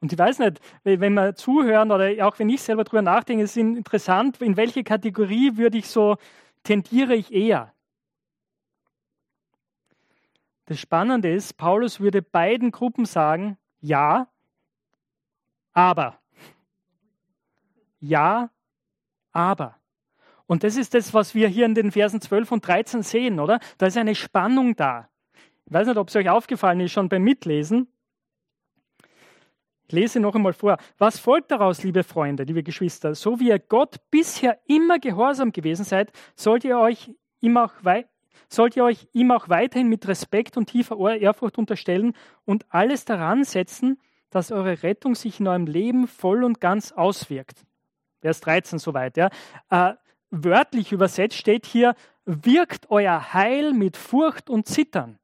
Und 0.00 0.10
ich 0.10 0.18
weiß 0.18 0.38
nicht, 0.38 0.58
wenn 0.84 1.12
wir 1.12 1.34
zuhören 1.34 1.92
oder 1.92 2.26
auch 2.26 2.38
wenn 2.38 2.48
ich 2.48 2.62
selber 2.62 2.84
darüber 2.84 3.02
nachdenke, 3.02 3.44
ist 3.44 3.50
es 3.50 3.56
interessant, 3.58 4.40
in 4.40 4.56
welche 4.56 4.84
Kategorie 4.84 5.58
würde 5.58 5.76
ich 5.76 5.90
so, 5.90 6.16
tendiere 6.68 7.14
ich 7.14 7.32
eher. 7.32 7.72
Das 10.66 10.78
Spannende 10.78 11.32
ist, 11.32 11.56
Paulus 11.56 11.98
würde 11.98 12.20
beiden 12.20 12.72
Gruppen 12.72 13.06
sagen, 13.06 13.56
ja, 13.80 14.28
aber. 15.72 16.18
Ja, 18.00 18.50
aber. 19.32 19.76
Und 20.46 20.62
das 20.62 20.76
ist 20.76 20.92
das, 20.92 21.14
was 21.14 21.34
wir 21.34 21.48
hier 21.48 21.64
in 21.64 21.74
den 21.74 21.90
Versen 21.90 22.20
12 22.20 22.52
und 22.52 22.66
13 22.66 23.02
sehen, 23.02 23.40
oder? 23.40 23.60
Da 23.78 23.86
ist 23.86 23.96
eine 23.96 24.14
Spannung 24.14 24.76
da. 24.76 25.08
Ich 25.64 25.72
weiß 25.72 25.86
nicht, 25.86 25.96
ob 25.96 26.08
es 26.08 26.16
euch 26.16 26.28
aufgefallen 26.28 26.80
ist, 26.80 26.92
schon 26.92 27.08
beim 27.08 27.22
Mitlesen. 27.22 27.88
Ich 29.88 29.94
lese 29.94 30.20
noch 30.20 30.34
einmal 30.34 30.52
vor. 30.52 30.76
Was 30.98 31.18
folgt 31.18 31.50
daraus, 31.50 31.82
liebe 31.82 32.04
Freunde, 32.04 32.42
liebe 32.42 32.62
Geschwister? 32.62 33.14
So 33.14 33.40
wie 33.40 33.48
ihr 33.48 33.58
Gott 33.58 33.96
bisher 34.10 34.58
immer 34.66 34.98
gehorsam 34.98 35.50
gewesen 35.50 35.86
seid, 35.86 36.12
sollt 36.36 36.64
ihr 36.64 36.78
euch 36.78 37.10
ihm 37.40 37.56
auch, 37.56 37.72
ihr 38.76 38.84
euch 38.84 39.08
ihm 39.14 39.30
auch 39.30 39.48
weiterhin 39.48 39.88
mit 39.88 40.06
Respekt 40.06 40.58
und 40.58 40.66
tiefer 40.66 40.98
Ehrfurcht 41.16 41.56
unterstellen 41.56 42.12
und 42.44 42.66
alles 42.68 43.06
daran 43.06 43.44
setzen, 43.44 43.98
dass 44.28 44.52
eure 44.52 44.82
Rettung 44.82 45.14
sich 45.14 45.40
in 45.40 45.48
eurem 45.48 45.66
Leben 45.66 46.06
voll 46.06 46.44
und 46.44 46.60
ganz 46.60 46.92
auswirkt. 46.92 47.64
Vers 48.20 48.40
13 48.42 48.78
soweit. 48.78 49.16
Ja. 49.16 49.30
Äh, 49.70 49.94
wörtlich 50.30 50.92
übersetzt 50.92 51.38
steht 51.38 51.64
hier, 51.64 51.94
wirkt 52.26 52.90
euer 52.90 53.32
Heil 53.32 53.72
mit 53.72 53.96
Furcht 53.96 54.50
und 54.50 54.68
Zittern. 54.68 55.18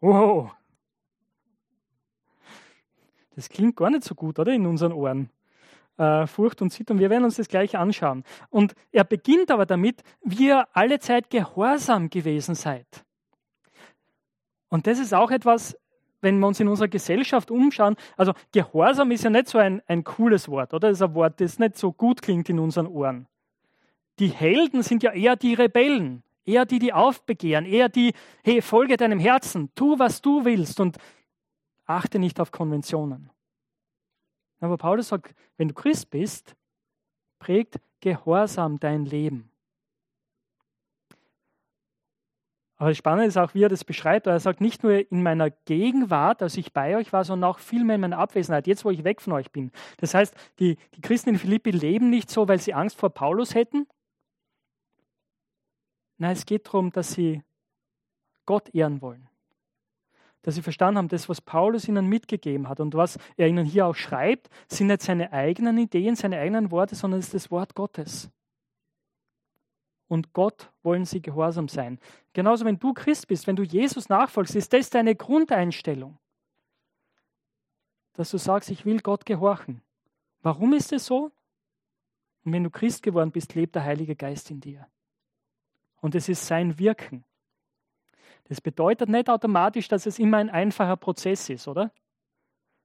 Wow. 0.00 0.50
Das 3.34 3.48
klingt 3.48 3.76
gar 3.76 3.90
nicht 3.90 4.04
so 4.04 4.14
gut, 4.14 4.38
oder? 4.38 4.52
In 4.52 4.66
unseren 4.66 4.92
Ohren. 4.92 5.30
Äh, 5.98 6.26
Furcht 6.26 6.62
und 6.62 6.70
Zittern. 6.70 6.98
Wir 6.98 7.10
werden 7.10 7.24
uns 7.24 7.36
das 7.36 7.48
gleich 7.48 7.76
anschauen. 7.76 8.24
Und 8.50 8.74
er 8.92 9.04
beginnt 9.04 9.50
aber 9.50 9.66
damit, 9.66 10.02
wie 10.22 10.48
ihr 10.48 10.66
alle 10.72 10.98
Zeit 10.98 11.30
gehorsam 11.30 12.10
gewesen 12.10 12.54
seid. 12.54 12.86
Und 14.68 14.86
das 14.86 14.98
ist 14.98 15.12
auch 15.12 15.30
etwas, 15.30 15.76
wenn 16.22 16.38
wir 16.38 16.46
uns 16.46 16.60
in 16.60 16.68
unserer 16.68 16.88
Gesellschaft 16.88 17.50
umschauen, 17.50 17.96
also 18.16 18.32
Gehorsam 18.52 19.10
ist 19.10 19.24
ja 19.24 19.30
nicht 19.30 19.48
so 19.48 19.58
ein, 19.58 19.82
ein 19.86 20.04
cooles 20.04 20.48
Wort, 20.48 20.72
oder? 20.72 20.88
Das 20.88 20.98
ist 20.98 21.02
ein 21.02 21.14
Wort, 21.14 21.40
das 21.40 21.58
nicht 21.58 21.76
so 21.76 21.92
gut 21.92 22.22
klingt 22.22 22.48
in 22.48 22.58
unseren 22.58 22.86
Ohren. 22.86 23.26
Die 24.18 24.28
Helden 24.28 24.82
sind 24.82 25.02
ja 25.02 25.12
eher 25.12 25.36
die 25.36 25.54
Rebellen. 25.54 26.22
Eher 26.44 26.64
die, 26.64 26.80
die 26.80 26.92
aufbegehren, 26.92 27.66
eher 27.66 27.88
die, 27.88 28.14
hey, 28.42 28.62
folge 28.62 28.96
deinem 28.96 29.20
Herzen, 29.20 29.70
tu, 29.76 29.98
was 30.00 30.22
du 30.22 30.44
willst 30.44 30.80
und 30.80 30.96
achte 31.86 32.18
nicht 32.18 32.40
auf 32.40 32.52
Konventionen. 32.52 33.30
Aber 34.60 34.76
Paulus 34.78 35.08
sagt, 35.08 35.34
wenn 35.56 35.68
du 35.68 35.74
Christ 35.74 36.10
bist, 36.10 36.54
prägt 37.38 37.80
Gehorsam 38.00 38.78
dein 38.78 39.04
Leben. 39.04 39.50
Aber 42.76 42.90
das 42.90 42.98
Spannende 42.98 43.26
ist 43.26 43.36
auch, 43.36 43.54
wie 43.54 43.62
er 43.62 43.68
das 43.68 43.84
beschreibt. 43.84 44.26
Er 44.26 44.40
sagt 44.40 44.60
nicht 44.60 44.82
nur 44.82 45.10
in 45.10 45.22
meiner 45.22 45.50
Gegenwart, 45.50 46.42
als 46.42 46.56
ich 46.56 46.72
bei 46.72 46.96
euch 46.96 47.12
war, 47.12 47.24
sondern 47.24 47.50
auch 47.50 47.60
vielmehr 47.60 47.94
in 47.94 48.00
meiner 48.00 48.18
Abwesenheit, 48.18 48.66
jetzt 48.66 48.84
wo 48.84 48.90
ich 48.90 49.04
weg 49.04 49.20
von 49.20 49.32
euch 49.34 49.52
bin. 49.52 49.70
Das 49.98 50.14
heißt, 50.14 50.34
die, 50.58 50.76
die 50.96 51.00
Christen 51.00 51.30
in 51.30 51.38
Philippi 51.38 51.70
leben 51.70 52.10
nicht 52.10 52.28
so, 52.28 52.48
weil 52.48 52.58
sie 52.58 52.74
Angst 52.74 52.98
vor 52.98 53.10
Paulus 53.10 53.54
hätten, 53.54 53.86
Nein, 56.22 56.34
es 56.34 56.46
geht 56.46 56.66
darum, 56.68 56.92
dass 56.92 57.14
sie 57.14 57.42
Gott 58.46 58.72
ehren 58.72 59.00
wollen. 59.00 59.28
Dass 60.42 60.56
sie 60.56 60.62
verstanden 60.62 60.98
haben, 60.98 61.08
das, 61.08 61.28
was 61.28 61.40
Paulus 61.40 61.88
ihnen 61.88 62.08
mitgegeben 62.08 62.68
hat 62.68 62.80
und 62.80 62.94
was 62.94 63.18
er 63.36 63.48
ihnen 63.48 63.64
hier 63.64 63.86
auch 63.86 63.94
schreibt, 63.94 64.48
sind 64.68 64.88
nicht 64.88 65.02
seine 65.02 65.32
eigenen 65.32 65.78
Ideen, 65.78 66.16
seine 66.16 66.38
eigenen 66.38 66.70
Worte, 66.70 66.94
sondern 66.94 67.20
es 67.20 67.26
ist 67.26 67.34
das 67.34 67.50
Wort 67.50 67.74
Gottes. 67.74 68.30
Und 70.08 70.32
Gott 70.32 70.70
wollen 70.82 71.04
sie 71.04 71.22
gehorsam 71.22 71.68
sein. 71.68 71.98
Genauso, 72.32 72.64
wenn 72.64 72.78
du 72.78 72.92
Christ 72.92 73.28
bist, 73.28 73.46
wenn 73.46 73.56
du 73.56 73.62
Jesus 73.62 74.08
nachfolgst, 74.08 74.56
ist 74.56 74.72
das 74.72 74.90
deine 74.90 75.14
Grundeinstellung. 75.14 76.18
Dass 78.14 78.30
du 78.30 78.36
sagst, 78.36 78.70
ich 78.70 78.84
will 78.84 79.00
Gott 79.00 79.24
gehorchen. 79.24 79.80
Warum 80.42 80.74
ist 80.74 80.92
es 80.92 81.06
so? 81.06 81.30
Und 82.44 82.52
wenn 82.52 82.64
du 82.64 82.70
Christ 82.70 83.02
geworden 83.02 83.30
bist, 83.30 83.54
lebt 83.54 83.74
der 83.74 83.84
Heilige 83.84 84.16
Geist 84.16 84.50
in 84.50 84.60
dir 84.60 84.86
und 86.02 86.14
es 86.14 86.28
ist 86.28 86.46
sein 86.46 86.78
Wirken. 86.78 87.24
Das 88.52 88.60
bedeutet 88.60 89.08
nicht 89.08 89.30
automatisch, 89.30 89.88
dass 89.88 90.04
es 90.04 90.18
immer 90.18 90.36
ein 90.36 90.50
einfacher 90.50 90.98
Prozess 90.98 91.48
ist, 91.48 91.68
oder? 91.68 91.90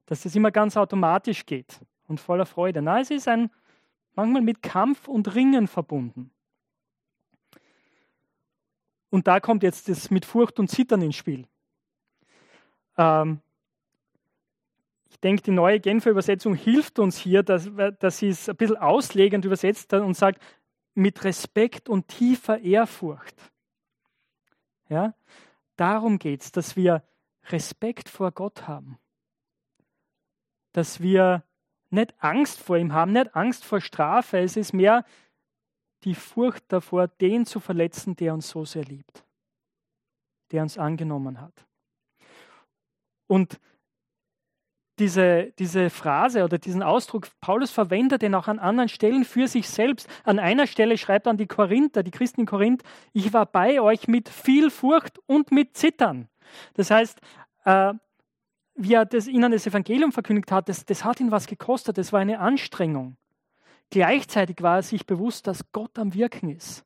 Dass 0.05 0.23
es 0.23 0.33
immer 0.33 0.49
ganz 0.49 0.77
automatisch 0.77 1.45
geht. 1.45 1.81
und 2.07 2.21
voller 2.21 2.45
Freude. 2.45 2.81
Nein, 2.81 3.01
es 3.01 3.11
ist 3.11 3.27
ein, 3.27 3.51
manchmal 4.15 4.43
mit 4.43 4.63
Kampf 4.63 5.09
und 5.09 5.35
Ringen 5.35 5.67
verbunden. 5.67 6.31
Und 9.09 9.27
da 9.27 9.41
kommt 9.41 9.61
jetzt 9.61 9.89
das 9.89 10.09
mit 10.09 10.23
Furcht 10.23 10.57
und 10.57 10.69
Zittern 10.69 11.01
ins 11.01 11.17
Spiel. 11.17 11.45
Ähm, 12.97 13.41
ich 15.09 15.19
denke, 15.19 15.43
die 15.43 15.51
neue 15.51 15.81
Genfer 15.81 16.11
Übersetzung 16.11 16.55
hilft 16.55 16.97
uns 16.97 17.17
hier, 17.17 17.43
dass, 17.43 17.69
dass 17.99 18.19
sie 18.19 18.29
es 18.29 18.47
ein 18.47 18.55
bisschen 18.55 18.77
auslegend 18.77 19.43
übersetzt 19.43 19.91
und 19.91 20.13
sagt, 20.13 20.41
mit 20.93 21.25
Respekt 21.25 21.89
und 21.89 22.07
tiefer 22.07 22.61
Ehrfurcht. 22.61 23.35
Ja? 24.87 25.13
Darum 25.77 26.19
geht 26.19 26.41
es, 26.41 26.51
dass 26.51 26.75
wir 26.75 27.03
Respekt 27.45 28.09
vor 28.09 28.31
Gott 28.31 28.67
haben. 28.67 28.99
Dass 30.73 30.99
wir 30.99 31.43
nicht 31.89 32.13
Angst 32.19 32.59
vor 32.59 32.77
ihm 32.77 32.93
haben, 32.93 33.13
nicht 33.13 33.35
Angst 33.35 33.63
vor 33.63 33.79
Strafe. 33.79 34.39
Es 34.39 34.57
ist 34.57 34.73
mehr 34.73 35.05
die 36.03 36.15
Furcht 36.15 36.65
davor, 36.67 37.07
den 37.07 37.45
zu 37.45 37.59
verletzen, 37.59 38.15
der 38.15 38.33
uns 38.33 38.49
so 38.49 38.65
sehr 38.65 38.83
liebt, 38.83 39.23
der 40.51 40.63
uns 40.63 40.77
angenommen 40.77 41.39
hat. 41.39 41.65
Und 43.27 43.59
diese, 44.99 45.53
diese 45.59 45.89
Phrase 45.89 46.43
oder 46.43 46.57
diesen 46.57 46.81
Ausdruck, 46.81 47.27
Paulus 47.39 47.71
verwendet 47.71 48.21
den 48.21 48.33
auch 48.35 48.47
an 48.47 48.59
anderen 48.59 48.89
Stellen 48.89 49.25
für 49.25 49.47
sich 49.47 49.69
selbst. 49.69 50.09
An 50.23 50.39
einer 50.39 50.67
Stelle 50.67 50.97
schreibt 50.97 51.27
an 51.27 51.37
die 51.37 51.47
Korinther, 51.47 52.03
die 52.03 52.11
Christen 52.11 52.41
in 52.41 52.47
Korinth, 52.47 52.83
ich 53.13 53.31
war 53.33 53.45
bei 53.45 53.79
euch 53.79 54.07
mit 54.07 54.29
viel 54.29 54.69
Furcht 54.69 55.19
und 55.27 55.51
mit 55.51 55.77
Zittern. 55.77 56.27
Das 56.73 56.89
heißt, 56.89 57.19
äh, 57.65 57.93
wie 58.75 58.93
er 58.93 59.05
das, 59.05 59.27
ihnen 59.27 59.51
das 59.51 59.67
Evangelium 59.67 60.11
verkündigt 60.11 60.51
hat, 60.51 60.69
das, 60.69 60.85
das 60.85 61.03
hat 61.03 61.19
ihn 61.19 61.31
was 61.31 61.47
gekostet, 61.47 61.97
das 61.97 62.13
war 62.13 62.19
eine 62.19 62.39
Anstrengung. 62.39 63.17
Gleichzeitig 63.89 64.61
war 64.61 64.77
er 64.77 64.83
sich 64.83 65.05
bewusst, 65.05 65.47
dass 65.47 65.71
Gott 65.71 65.97
am 65.97 66.13
Wirken 66.13 66.49
ist 66.49 66.85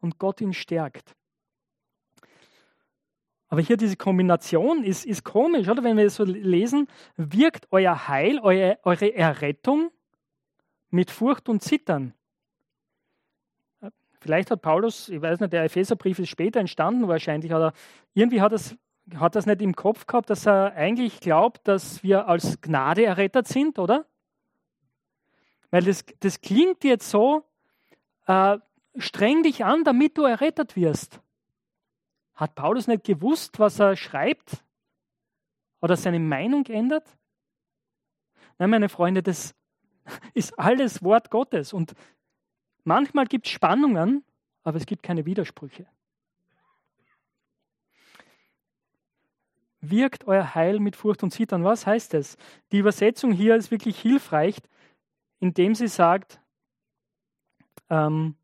und 0.00 0.18
Gott 0.18 0.40
ihn 0.40 0.52
stärkt. 0.52 1.14
Aber 3.48 3.60
hier 3.60 3.76
diese 3.76 3.96
Kombination 3.96 4.82
ist, 4.82 5.06
ist 5.06 5.24
komisch, 5.24 5.68
oder? 5.68 5.84
Wenn 5.84 5.96
wir 5.96 6.04
das 6.04 6.16
so 6.16 6.24
lesen, 6.24 6.88
wirkt 7.16 7.68
euer 7.70 8.08
Heil, 8.08 8.40
eure, 8.40 8.78
eure 8.82 9.14
Errettung 9.14 9.90
mit 10.90 11.10
Furcht 11.10 11.48
und 11.48 11.62
Zittern. 11.62 12.12
Vielleicht 14.18 14.50
hat 14.50 14.62
Paulus, 14.62 15.08
ich 15.08 15.22
weiß 15.22 15.38
nicht, 15.38 15.52
der 15.52 15.64
Epheserbrief 15.64 16.18
ist 16.18 16.30
später 16.30 16.58
entstanden, 16.58 17.06
wahrscheinlich, 17.06 17.52
oder 17.52 17.72
irgendwie 18.14 18.40
hat 18.40 18.50
das, 18.50 18.76
hat 19.14 19.36
das 19.36 19.46
nicht 19.46 19.62
im 19.62 19.76
Kopf 19.76 20.06
gehabt, 20.06 20.30
dass 20.30 20.46
er 20.46 20.72
eigentlich 20.74 21.20
glaubt, 21.20 21.68
dass 21.68 22.02
wir 22.02 22.26
als 22.26 22.60
Gnade 22.60 23.04
errettet 23.04 23.46
sind, 23.46 23.78
oder? 23.78 24.06
Weil 25.70 25.84
das, 25.84 26.04
das 26.18 26.40
klingt 26.40 26.82
jetzt 26.82 27.08
so, 27.08 27.44
äh, 28.26 28.58
streng 28.96 29.44
dich 29.44 29.64
an, 29.64 29.84
damit 29.84 30.18
du 30.18 30.22
errettet 30.22 30.74
wirst. 30.74 31.20
Hat 32.36 32.54
Paulus 32.54 32.86
nicht 32.86 33.04
gewusst, 33.04 33.58
was 33.58 33.78
er 33.80 33.96
schreibt? 33.96 34.62
Oder 35.80 35.96
seine 35.96 36.20
Meinung 36.20 36.64
geändert? 36.64 37.16
Nein, 38.58 38.70
meine 38.70 38.88
Freunde, 38.88 39.22
das 39.22 39.54
ist 40.34 40.58
alles 40.58 41.02
Wort 41.02 41.30
Gottes. 41.30 41.72
Und 41.72 41.94
manchmal 42.84 43.26
gibt 43.26 43.46
es 43.46 43.52
Spannungen, 43.52 44.24
aber 44.62 44.76
es 44.76 44.86
gibt 44.86 45.02
keine 45.02 45.24
Widersprüche. 45.24 45.86
Wirkt 49.80 50.26
euer 50.26 50.54
Heil 50.54 50.80
mit 50.80 50.96
Furcht 50.96 51.22
und 51.22 51.30
Zittern. 51.30 51.64
Was 51.64 51.86
heißt 51.86 52.14
das? 52.14 52.36
Die 52.72 52.78
Übersetzung 52.78 53.32
hier 53.32 53.56
ist 53.56 53.70
wirklich 53.70 53.98
hilfreich, 53.98 54.56
indem 55.38 55.74
sie 55.74 55.88
sagt, 55.88 56.40
ähm, 57.88 58.36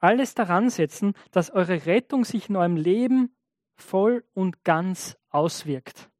alles 0.00 0.34
daran 0.34 0.70
setzen, 0.70 1.14
dass 1.30 1.50
eure 1.50 1.86
Rettung 1.86 2.24
sich 2.24 2.48
in 2.48 2.56
eurem 2.56 2.76
Leben 2.76 3.34
voll 3.76 4.24
und 4.34 4.64
ganz 4.64 5.16
auswirkt. 5.28 6.10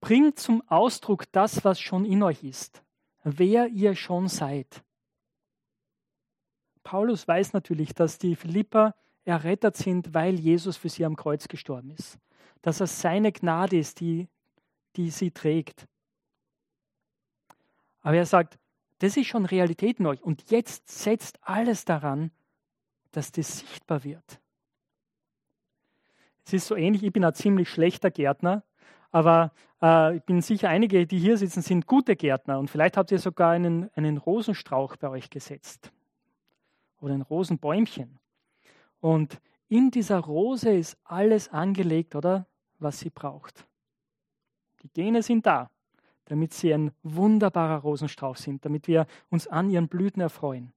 Bringt 0.00 0.38
zum 0.38 0.66
Ausdruck 0.68 1.30
das, 1.32 1.64
was 1.64 1.80
schon 1.80 2.04
in 2.04 2.22
euch 2.22 2.42
ist, 2.42 2.82
wer 3.22 3.68
ihr 3.68 3.94
schon 3.94 4.28
seid. 4.28 4.82
Paulus 6.82 7.28
weiß 7.28 7.52
natürlich, 7.52 7.94
dass 7.94 8.18
die 8.18 8.34
Philipper 8.34 8.96
errettet 9.24 9.76
sind, 9.76 10.14
weil 10.14 10.38
Jesus 10.38 10.76
für 10.76 10.88
sie 10.88 11.04
am 11.04 11.14
Kreuz 11.14 11.46
gestorben 11.46 11.90
ist. 11.90 12.18
Dass 12.60 12.80
es 12.80 13.00
seine 13.00 13.30
Gnade 13.30 13.78
ist, 13.78 14.00
die, 14.00 14.28
die 14.96 15.10
sie 15.10 15.30
trägt. 15.30 15.86
Aber 18.00 18.16
er 18.16 18.26
sagt, 18.26 18.58
das 19.02 19.16
ist 19.16 19.26
schon 19.26 19.46
Realität 19.46 19.98
in 19.98 20.06
euch. 20.06 20.22
Und 20.22 20.48
jetzt 20.50 20.88
setzt 20.88 21.40
alles 21.42 21.84
daran, 21.84 22.30
dass 23.10 23.32
das 23.32 23.58
sichtbar 23.58 24.04
wird. 24.04 24.40
Es 26.44 26.52
ist 26.52 26.68
so 26.68 26.76
ähnlich, 26.76 27.02
ich 27.02 27.12
bin 27.12 27.24
ein 27.24 27.34
ziemlich 27.34 27.68
schlechter 27.68 28.12
Gärtner, 28.12 28.62
aber 29.10 29.52
äh, 29.82 30.16
ich 30.16 30.22
bin 30.22 30.40
sicher, 30.40 30.68
einige, 30.68 31.04
die 31.04 31.18
hier 31.18 31.36
sitzen, 31.36 31.62
sind 31.62 31.88
gute 31.88 32.14
Gärtner. 32.14 32.60
Und 32.60 32.70
vielleicht 32.70 32.96
habt 32.96 33.10
ihr 33.10 33.18
sogar 33.18 33.50
einen, 33.50 33.90
einen 33.94 34.18
Rosenstrauch 34.18 34.96
bei 34.96 35.08
euch 35.08 35.30
gesetzt 35.30 35.92
oder 37.00 37.14
ein 37.14 37.22
Rosenbäumchen. 37.22 38.20
Und 39.00 39.40
in 39.68 39.90
dieser 39.90 40.20
Rose 40.20 40.72
ist 40.72 40.96
alles 41.02 41.48
angelegt, 41.48 42.14
oder? 42.14 42.46
Was 42.78 43.00
sie 43.00 43.10
braucht. 43.10 43.66
Die 44.84 44.88
Gene 44.92 45.24
sind 45.24 45.44
da 45.44 45.71
damit 46.26 46.52
sie 46.52 46.72
ein 46.72 46.92
wunderbarer 47.02 47.78
Rosenstrauch 47.78 48.36
sind, 48.36 48.64
damit 48.64 48.86
wir 48.86 49.06
uns 49.30 49.46
an 49.48 49.70
ihren 49.70 49.88
Blüten 49.88 50.22
erfreuen. 50.22 50.72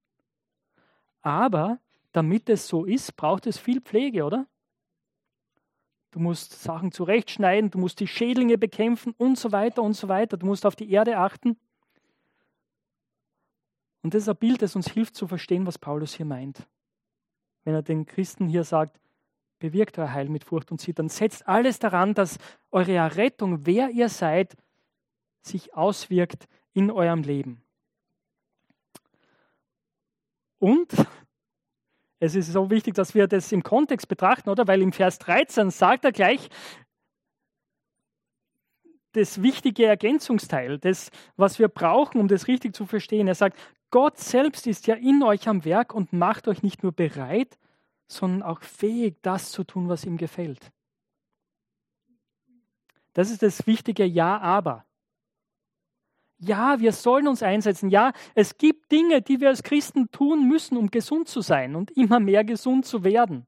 Aber 1.22 1.80
damit 2.12 2.50
es 2.50 2.68
so 2.68 2.86
ist, 2.86 3.16
braucht 3.16 3.48
es 3.48 3.58
viel 3.58 3.82
Pflege, 3.82 4.24
oder? 4.24 4.48
Du 6.12 6.20
musst 6.20 6.64
Sachen 6.64 6.94
zurechtschneiden, 6.94 7.72
du 7.72 7.78
musst 7.78 8.00
die 8.00 8.08
Schädlinge 8.08 8.58
bekämpfen 8.58 9.14
und 9.18 9.38
so 9.38 9.52
weiter 9.52 9.84
und 9.84 9.94
so 9.94 10.08
weiter. 10.08 10.38
Du 10.38 10.46
musst 10.46 10.66
auf 10.66 10.78
die 10.78 10.90
Erde 10.90 11.18
achten. 11.18 11.58
Und 14.02 14.14
das 14.14 14.22
ist 14.22 14.30
ein 14.30 14.38
Bild, 14.38 14.62
das 14.62 14.76
uns 14.76 14.90
hilft 14.90 15.16
zu 15.16 15.28
verstehen, 15.28 15.66
was 15.66 15.78
Paulus 15.78 16.14
hier 16.14 16.26
meint. 16.26 16.66
Wenn 17.66 17.74
er 17.74 17.82
den 17.82 18.06
Christen 18.06 18.48
hier 18.48 18.64
sagt, 18.64 19.02
bewirkt 19.60 19.98
euer 19.98 20.14
Heil 20.14 20.30
mit 20.30 20.44
Furcht 20.44 20.72
und 20.72 20.80
Zittern, 20.80 21.10
setzt 21.10 21.48
alles 21.48 21.80
daran, 21.80 22.14
dass 22.14 22.38
eure 22.72 22.94
Errettung, 22.94 23.66
wer 23.66 23.90
ihr 23.90 24.08
seid, 24.08 24.56
sich 25.46 25.74
auswirkt 25.74 26.48
in 26.74 26.92
eurem 26.92 27.24
Leben. 27.24 27.62
Und 30.60 30.94
es 32.20 32.36
ist 32.36 32.52
so 32.52 32.70
wichtig, 32.70 32.96
dass 32.96 33.14
wir 33.14 33.28
das 33.28 33.52
im 33.52 33.64
Kontext 33.64 34.08
betrachten, 34.08 34.50
oder? 34.50 34.68
Weil 34.68 34.82
im 34.82 34.94
Vers 34.94 35.20
13 35.20 35.70
sagt 35.70 36.06
er 36.06 36.12
gleich 36.12 36.50
das 39.12 39.42
wichtige 39.42 39.86
Ergänzungsteil, 39.86 40.78
das, 40.80 41.10
was 41.38 41.60
wir 41.60 41.68
brauchen, 41.68 42.20
um 42.20 42.28
das 42.28 42.48
richtig 42.48 42.76
zu 42.76 42.86
verstehen. 42.86 43.28
Er 43.28 43.36
sagt, 43.36 43.58
Gott 43.90 44.18
selbst 44.18 44.68
ist 44.68 44.88
ja 44.88 44.96
in 44.96 45.24
euch 45.24 45.48
am 45.48 45.64
Werk 45.64 45.94
und 45.94 46.12
macht 46.12 46.48
euch 46.48 46.64
nicht 46.64 46.84
nur 46.84 46.92
bereit, 46.92 47.58
sondern 48.08 48.44
auch 48.44 48.62
fähig, 48.62 49.18
das 49.22 49.52
zu 49.52 49.64
tun, 49.64 49.88
was 49.88 50.06
ihm 50.06 50.18
gefällt. 50.18 50.72
Das 53.14 53.32
ist 53.32 53.42
das 53.42 53.66
wichtige 53.66 54.06
Ja, 54.06 54.38
aber. 54.40 54.85
Ja, 56.46 56.80
wir 56.80 56.92
sollen 56.92 57.28
uns 57.28 57.42
einsetzen. 57.42 57.90
Ja, 57.90 58.14
es 58.36 58.58
gibt 58.58 58.92
Dinge, 58.92 59.22
die 59.22 59.40
wir 59.40 59.50
als 59.50 59.64
Christen 59.64 60.12
tun 60.12 60.48
müssen, 60.48 60.78
um 60.78 60.92
gesund 60.92 61.28
zu 61.28 61.42
sein 61.42 61.76
und 61.76 61.92
immer 61.92 62.20
mehr 62.20 62.44
gesund 62.44 62.86
zu 62.86 63.04
werden. 63.04 63.48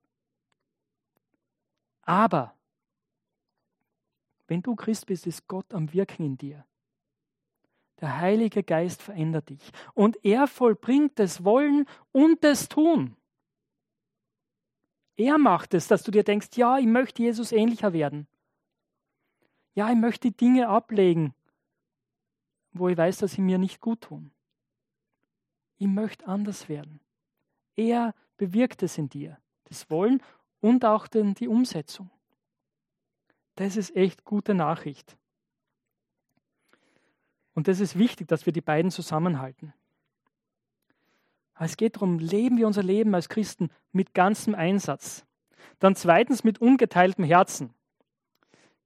Aber 2.02 2.56
wenn 4.48 4.62
du 4.62 4.76
Christ 4.76 5.06
bist, 5.06 5.28
ist 5.28 5.48
Gott 5.48 5.74
am 5.74 5.94
Wirken 5.94 6.26
in 6.26 6.38
dir. 6.38 6.66
Der 8.00 8.18
Heilige 8.18 8.64
Geist 8.64 9.02
verändert 9.02 9.50
dich 9.50 9.72
und 9.94 10.24
er 10.24 10.48
vollbringt 10.48 11.20
das 11.20 11.44
Wollen 11.44 11.86
und 12.12 12.44
das 12.44 12.70
Tun. 12.70 13.16
Er 15.18 15.38
macht 15.38 15.74
es, 15.74 15.88
dass 15.88 16.04
du 16.04 16.12
dir 16.12 16.24
denkst, 16.24 16.50
ja, 16.56 16.78
ich 16.78 16.86
möchte 16.86 17.24
Jesus 17.24 17.52
ähnlicher 17.52 17.92
werden. 17.94 18.28
Ja, 19.74 19.90
ich 19.90 19.98
möchte 19.98 20.30
die 20.30 20.38
Dinge 20.38 20.70
ablegen, 20.70 21.34
wo 22.74 22.90
ich 22.90 22.98
weiß, 22.98 23.18
dass 23.18 23.34
sie 23.34 23.42
mir 23.42 23.58
nicht 23.58 23.82
gut 23.82 24.02
tun. 24.02 24.32
Ich 25.78 25.88
möchte 25.88 26.28
anders 26.28 26.70
werden. 26.70 27.00
Er 27.76 28.14
bewirkt 28.38 28.84
es 28.84 28.98
in 28.98 29.10
dir, 29.10 29.38
das 29.66 29.90
Wollen 29.90 30.22
und 30.60 30.86
auch 30.86 31.08
den, 31.08 31.34
die 31.34 31.48
Umsetzung. 31.48 32.10
Das 33.56 33.78
ist 33.78 33.96
echt 33.96 34.24
gute 34.24 34.54
Nachricht. 34.54 35.18
Und 37.54 37.68
das 37.68 37.80
ist 37.80 37.98
wichtig, 37.98 38.28
dass 38.28 38.46
wir 38.46 38.54
die 38.54 38.62
beiden 38.62 38.92
zusammenhalten. 38.92 39.74
Es 41.60 41.76
geht 41.76 41.96
darum, 41.96 42.20
leben 42.20 42.58
wir 42.58 42.68
unser 42.68 42.84
Leben 42.84 43.16
als 43.16 43.30
Christen 43.30 43.72
mit 43.92 44.14
ganzem 44.14 44.54
Einsatz. 44.54 45.26
Dann 45.80 45.96
zweitens 45.96 46.44
mit 46.44 46.60
ungeteiltem 46.60 47.26
Herzen. 47.26 47.74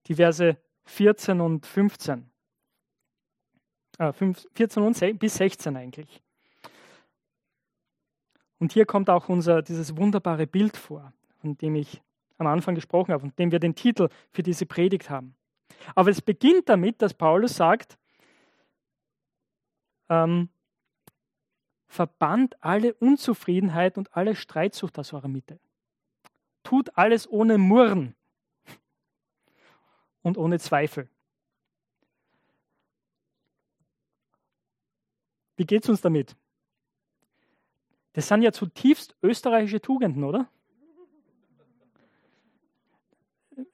die 0.08 0.16
Verse 0.16 0.58
14 0.86 1.42
und 1.42 1.66
15. 1.66 2.31
Äh, 4.02 4.14
14 4.14 4.82
und 4.82 5.20
bis 5.20 5.36
16 5.36 5.78
eigentlich. 5.78 6.24
Und 8.58 8.72
hier 8.72 8.88
kommt 8.88 9.12
auch 9.12 9.30
unser, 9.30 9.62
dieses 9.62 9.96
wunderbare 9.96 10.48
Bild 10.48 10.76
vor, 10.76 11.14
von 11.40 11.56
dem 11.58 11.76
ich 11.76 12.02
am 12.40 12.48
Anfang 12.48 12.74
gesprochen 12.74 13.14
habe 13.14 13.24
und 13.24 13.38
dem 13.38 13.52
wir 13.52 13.60
den 13.60 13.76
Titel 13.76 14.10
für 14.32 14.42
diese 14.42 14.66
Predigt 14.66 15.12
haben. 15.12 15.36
Aber 15.94 16.10
es 16.10 16.20
beginnt 16.20 16.68
damit, 16.68 17.00
dass 17.04 17.14
Paulus 17.14 17.56
sagt, 17.56 18.00
ähm, 20.10 20.50
verbannt 21.88 22.56
alle 22.64 22.96
Unzufriedenheit 22.96 24.00
und 24.00 24.16
alle 24.18 24.36
Streitsucht 24.36 24.98
aus 24.98 25.14
eurer 25.14 25.28
Mitte. 25.28 25.60
Tut 26.64 26.98
alles 26.98 27.30
ohne 27.30 27.60
Murren 27.60 28.16
und 30.24 30.40
ohne 30.40 30.58
Zweifel. 30.58 31.08
Wie 35.62 35.66
geht 35.68 35.84
es 35.84 35.90
uns 35.92 36.02
damit? 36.02 36.36
Das 38.14 38.28
sind 38.28 38.42
ja 38.42 38.52
zutiefst 38.52 39.16
österreichische 39.22 39.80
Tugenden, 39.80 40.24
oder? 40.24 40.50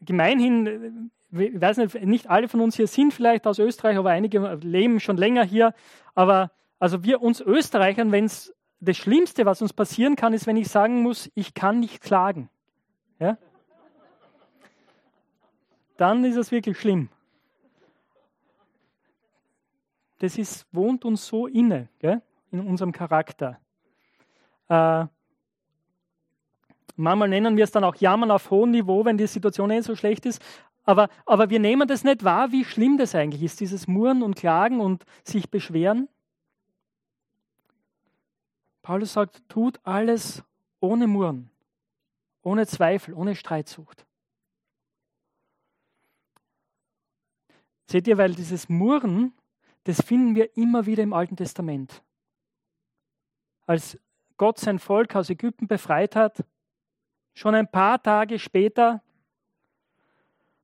Gemeinhin, 0.02 1.12
ich 1.32 1.62
weiß 1.62 1.78
nicht, 1.78 2.04
nicht 2.04 2.30
alle 2.30 2.50
von 2.50 2.60
uns 2.60 2.76
hier 2.76 2.88
sind 2.88 3.14
vielleicht 3.14 3.48
aus 3.48 3.58
Österreich, 3.58 3.96
aber 3.98 4.10
einige 4.10 4.56
leben 4.56 5.00
schon 5.00 5.16
länger 5.16 5.46
hier. 5.46 5.74
Aber 6.14 6.52
also 6.78 7.06
wir 7.06 7.22
uns 7.22 7.40
Österreichern, 7.40 8.12
wenn 8.12 8.26
es 8.26 8.54
das 8.82 8.98
Schlimmste, 8.98 9.46
was 9.46 9.62
uns 9.62 9.72
passieren 9.72 10.18
kann, 10.18 10.34
ist, 10.34 10.46
wenn 10.46 10.58
ich 10.58 10.68
sagen 10.68 11.04
muss, 11.04 11.32
ich 11.36 11.54
kann 11.54 11.80
nicht 11.80 12.02
klagen. 12.02 12.50
Ja? 13.18 13.38
Dann 15.96 16.26
ist 16.26 16.36
es 16.36 16.52
wirklich 16.52 16.78
schlimm. 16.78 17.08
Das 20.20 20.38
ist, 20.38 20.66
wohnt 20.72 21.06
uns 21.06 21.28
so 21.28 21.48
inne, 21.48 21.90
gell? 22.00 22.22
in 22.52 22.60
unserem 22.60 22.92
Charakter. 22.92 23.60
Äh, 24.70 25.06
manchmal 26.96 27.30
nennen 27.30 27.58
wir 27.58 27.64
es 27.64 27.72
dann 27.72 27.84
auch 27.84 27.96
Jammern 27.96 28.32
auf 28.32 28.50
hohem 28.50 28.72
Niveau, 28.72 29.06
wenn 29.06 29.18
die 29.18 29.28
Situation 29.28 29.70
eh 29.70 29.82
so 29.82 29.96
schlecht 29.96 30.26
ist. 30.26 30.42
Aber, 30.84 31.10
aber 31.26 31.50
wir 31.50 31.60
nehmen 31.60 31.88
das 31.88 32.04
nicht 32.04 32.24
wahr, 32.24 32.52
wie 32.52 32.64
schlimm 32.64 32.98
das 32.98 33.14
eigentlich 33.14 33.44
ist, 33.44 33.60
dieses 33.60 33.88
Murren 33.88 34.24
und 34.24 34.36
Klagen 34.36 34.80
und 34.80 35.04
sich 35.24 35.52
beschweren. 35.52 36.08
Paulus 38.82 39.14
sagt, 39.14 39.42
tut 39.50 39.82
alles 39.84 40.44
ohne 40.80 41.08
Murren, 41.08 41.50
ohne 42.42 42.66
Zweifel, 42.66 43.14
ohne 43.14 43.36
Streitsucht. 43.36 44.06
Seht 47.88 48.08
ihr, 48.08 48.18
weil 48.18 48.34
dieses 48.34 48.70
Murren, 48.70 49.34
das 49.88 50.02
finden 50.02 50.36
wir 50.36 50.58
immer 50.58 50.86
wieder 50.86 51.02
im 51.02 51.14
Alten 51.14 51.38
Testament. 51.38 52.04
Als 53.66 53.98
Gott 54.36 54.60
sein 54.60 54.80
Volk 54.80 55.16
aus 55.16 55.30
Ägypten 55.30 55.66
befreit 55.66 56.14
hat, 56.14 56.44
schon 57.34 57.56
ein 57.56 57.72
paar 57.72 58.04
Tage 58.04 58.38
später, 58.38 59.02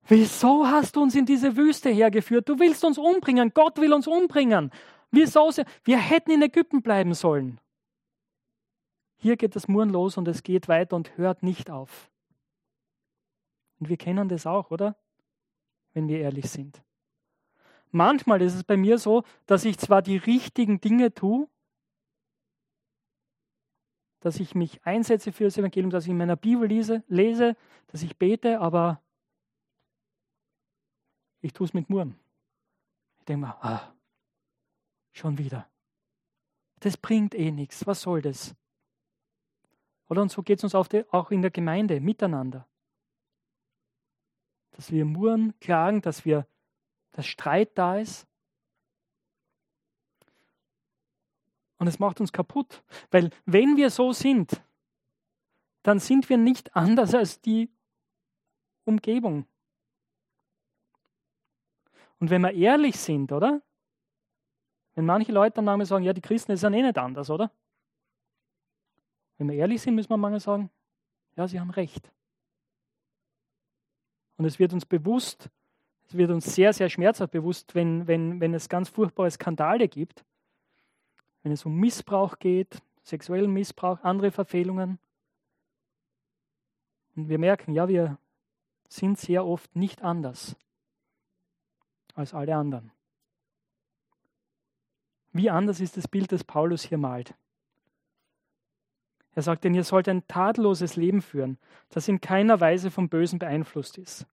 wieso 0.09 0.67
hast 0.67 0.97
du 0.97 1.01
uns 1.01 1.15
in 1.15 1.25
diese 1.25 1.55
Wüste 1.55 1.89
hergeführt? 1.89 2.49
Du 2.49 2.59
willst 2.59 2.83
uns 2.83 2.97
umbringen, 2.97 3.53
Gott 3.53 3.77
will 3.77 3.93
uns 3.93 4.07
umbringen. 4.07 4.71
Wieso? 5.09 5.49
Wir 5.86 5.99
hätten 5.99 6.31
in 6.31 6.41
Ägypten 6.41 6.81
bleiben 6.81 7.13
sollen. 7.13 7.62
Hier 9.15 9.38
geht 9.38 9.55
das 9.55 9.69
Murren 9.69 9.89
los 9.89 10.17
und 10.17 10.27
es 10.27 10.43
geht 10.43 10.67
weiter 10.67 10.97
und 10.97 11.17
hört 11.17 11.43
nicht 11.43 11.69
auf. 11.69 12.12
Und 13.79 13.88
wir 13.88 13.95
kennen 13.95 14.27
das 14.27 14.45
auch, 14.45 14.69
oder? 14.69 14.97
Wenn 15.93 16.09
wir 16.09 16.19
ehrlich 16.19 16.49
sind. 16.49 16.83
Manchmal 17.95 18.41
ist 18.41 18.56
es 18.56 18.63
bei 18.63 18.75
mir 18.75 18.97
so, 18.97 19.23
dass 19.45 19.65
ich 19.65 19.77
zwar 19.77 20.01
die 20.01 20.17
richtigen 20.17 20.82
Dinge 20.82 21.13
tue, 21.13 21.47
dass 24.19 24.39
ich 24.39 24.56
mich 24.56 24.84
einsetze 24.84 25.32
für 25.32 25.43
das 25.43 25.58
Evangelium, 25.58 25.91
dass 25.91 26.06
ich 26.06 26.10
in 26.10 26.17
meiner 26.17 26.36
Bibel 26.36 26.67
lese, 26.67 27.03
lese 27.08 27.56
dass 27.88 28.01
ich 28.01 28.17
bete, 28.17 28.60
aber 28.60 29.03
ich 31.41 31.53
tue 31.53 31.67
es 31.67 31.75
mit 31.75 31.91
Murren. 31.91 32.17
Ich 33.19 33.25
denke 33.25 33.45
mal, 33.45 33.58
ah, 33.62 33.93
schon 35.12 35.38
wieder. 35.38 35.69
Das 36.79 36.97
bringt 36.97 37.36
eh 37.36 37.51
nichts. 37.51 37.86
Was 37.86 38.01
soll 38.01 38.23
das? 38.23 38.56
Oder 40.10 40.23
und 40.23 40.32
so 40.32 40.41
geht 40.41 40.58
es 40.58 40.63
uns 40.63 40.73
auch 40.73 41.32
in 41.32 41.43
der 41.43 41.51
Gemeinde 41.51 41.99
miteinander. 41.99 42.67
Dass 44.71 44.91
wir 44.91 45.06
murren, 45.06 45.53
klagen, 45.60 46.01
dass 46.01 46.25
wir, 46.25 46.47
dass 47.13 47.26
Streit 47.26 47.78
da 47.78 47.97
ist. 47.97 48.28
Und 51.78 51.88
es 51.88 51.99
macht 51.99 52.19
uns 52.19 52.32
kaputt. 52.32 52.84
Weil 53.12 53.30
wenn 53.45 53.78
wir 53.78 53.89
so 53.89 54.13
sind, 54.13 54.62
dann 55.84 55.99
sind 55.99 56.30
wir 56.30 56.38
nicht 56.38 56.76
anders 56.76 57.13
als 57.13 57.41
die 57.41 57.69
Umgebung. 58.86 59.45
Und 62.19 62.30
wenn 62.30 62.41
wir 62.41 62.54
ehrlich 62.54 62.97
sind, 62.97 63.32
oder? 63.32 63.62
Wenn 64.95 65.06
manche 65.06 65.32
Leute 65.32 65.56
dann 65.56 65.65
manchmal 65.65 65.86
sagen, 65.86 66.04
ja, 66.04 66.13
die 66.13 66.21
Christen 66.21 66.56
sind 66.56 66.73
eh 66.73 66.82
nicht 66.82 66.97
anders, 66.97 67.30
oder? 67.30 67.52
Wenn 69.38 69.49
wir 69.49 69.56
ehrlich 69.56 69.82
sind, 69.82 69.95
müssen 69.95 70.10
wir 70.10 70.17
manchmal 70.17 70.39
sagen, 70.39 70.69
ja, 71.36 71.47
sie 71.47 71.60
haben 71.60 71.71
recht. 71.71 72.12
Und 74.38 74.45
es 74.45 74.60
wird 74.60 74.71
uns 74.73 74.86
bewusst, 74.86 75.49
es 76.07 76.17
wird 76.17 76.31
uns 76.31 76.53
sehr, 76.53 76.73
sehr 76.73 76.89
schmerzhaft 76.89 77.31
bewusst, 77.31 77.75
wenn, 77.75 78.07
wenn, 78.07 78.39
wenn 78.39 78.53
es 78.53 78.69
ganz 78.69 78.89
furchtbare 78.89 79.31
Skandale 79.31 79.87
gibt, 79.87 80.23
wenn 81.43 81.51
es 81.51 81.65
um 81.65 81.75
Missbrauch 81.75 82.39
geht, 82.39 82.81
sexuellen 83.03 83.51
Missbrauch, 83.51 83.99
andere 84.03 84.31
Verfehlungen. 84.31 84.99
Und 87.15 87.29
wir 87.29 87.37
merken, 87.37 87.73
ja, 87.73 87.87
wir 87.87 88.17
sind 88.87 89.17
sehr 89.17 89.45
oft 89.45 89.75
nicht 89.75 90.01
anders 90.01 90.55
als 92.15 92.33
alle 92.33 92.55
anderen. 92.55 92.91
Wie 95.31 95.49
anders 95.49 95.79
ist 95.79 95.97
das 95.97 96.07
Bild, 96.07 96.31
das 96.31 96.43
Paulus 96.43 96.83
hier 96.83 96.99
malt? 96.99 97.33
Er 99.35 99.41
sagt, 99.41 99.63
denn 99.63 99.73
ihr 99.73 99.83
sollt 99.83 100.07
ein 100.07 100.27
tadelloses 100.27 100.95
Leben 100.95 101.23
führen, 101.23 101.57
das 101.89 102.07
in 102.07 102.21
keiner 102.21 102.59
Weise 102.59 102.91
vom 102.91 103.09
Bösen 103.09 103.39
beeinflusst 103.39 103.97
ist. 103.97 104.27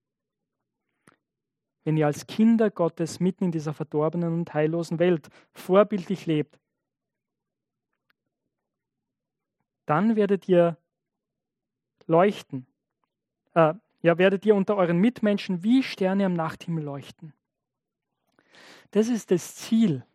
Wenn 1.83 1.97
ihr 1.97 2.05
als 2.05 2.27
Kinder 2.27 2.69
Gottes 2.69 3.19
mitten 3.19 3.45
in 3.45 3.51
dieser 3.51 3.73
verdorbenen 3.73 4.33
und 4.33 4.53
heillosen 4.53 4.99
Welt 4.99 5.29
vorbildlich 5.51 6.25
lebt, 6.25 6.59
dann 9.85 10.15
werdet 10.15 10.47
ihr 10.47 10.77
leuchten. 12.05 12.67
Äh, 13.53 13.73
ja, 14.03 14.17
werdet 14.17 14.45
ihr 14.45 14.55
unter 14.55 14.77
euren 14.77 14.97
Mitmenschen 14.97 15.63
wie 15.63 15.83
Sterne 15.83 16.25
am 16.25 16.33
Nachthimmel 16.33 16.83
leuchten. 16.83 17.33
Das 18.91 19.07
ist 19.07 19.31
das 19.31 19.55
Ziel 19.55 20.05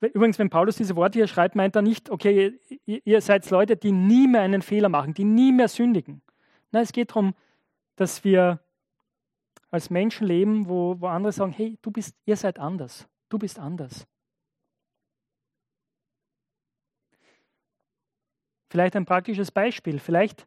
Übrigens, 0.00 0.38
wenn 0.38 0.48
Paulus 0.48 0.76
diese 0.76 0.94
Worte 0.94 1.18
hier 1.18 1.26
schreibt, 1.26 1.56
meint 1.56 1.74
er 1.74 1.82
nicht, 1.82 2.08
okay, 2.10 2.58
ihr 2.86 3.20
seid 3.20 3.48
Leute, 3.50 3.76
die 3.76 3.90
nie 3.90 4.28
mehr 4.28 4.42
einen 4.42 4.62
Fehler 4.62 4.88
machen, 4.88 5.12
die 5.12 5.24
nie 5.24 5.50
mehr 5.50 5.66
sündigen. 5.66 6.22
Nein, 6.70 6.84
es 6.84 6.92
geht 6.92 7.10
darum, 7.10 7.34
dass 7.96 8.22
wir 8.22 8.60
als 9.70 9.90
Menschen 9.90 10.26
leben, 10.26 10.68
wo, 10.68 11.00
wo 11.00 11.06
andere 11.06 11.32
sagen, 11.32 11.52
hey, 11.52 11.78
du 11.82 11.90
bist, 11.90 12.16
ihr 12.24 12.36
seid 12.36 12.58
anders, 12.58 13.06
du 13.28 13.38
bist 13.38 13.58
anders. 13.58 14.06
Vielleicht 18.70 18.96
ein 18.96 19.06
praktisches 19.06 19.50
Beispiel. 19.50 19.98
Vielleicht 19.98 20.46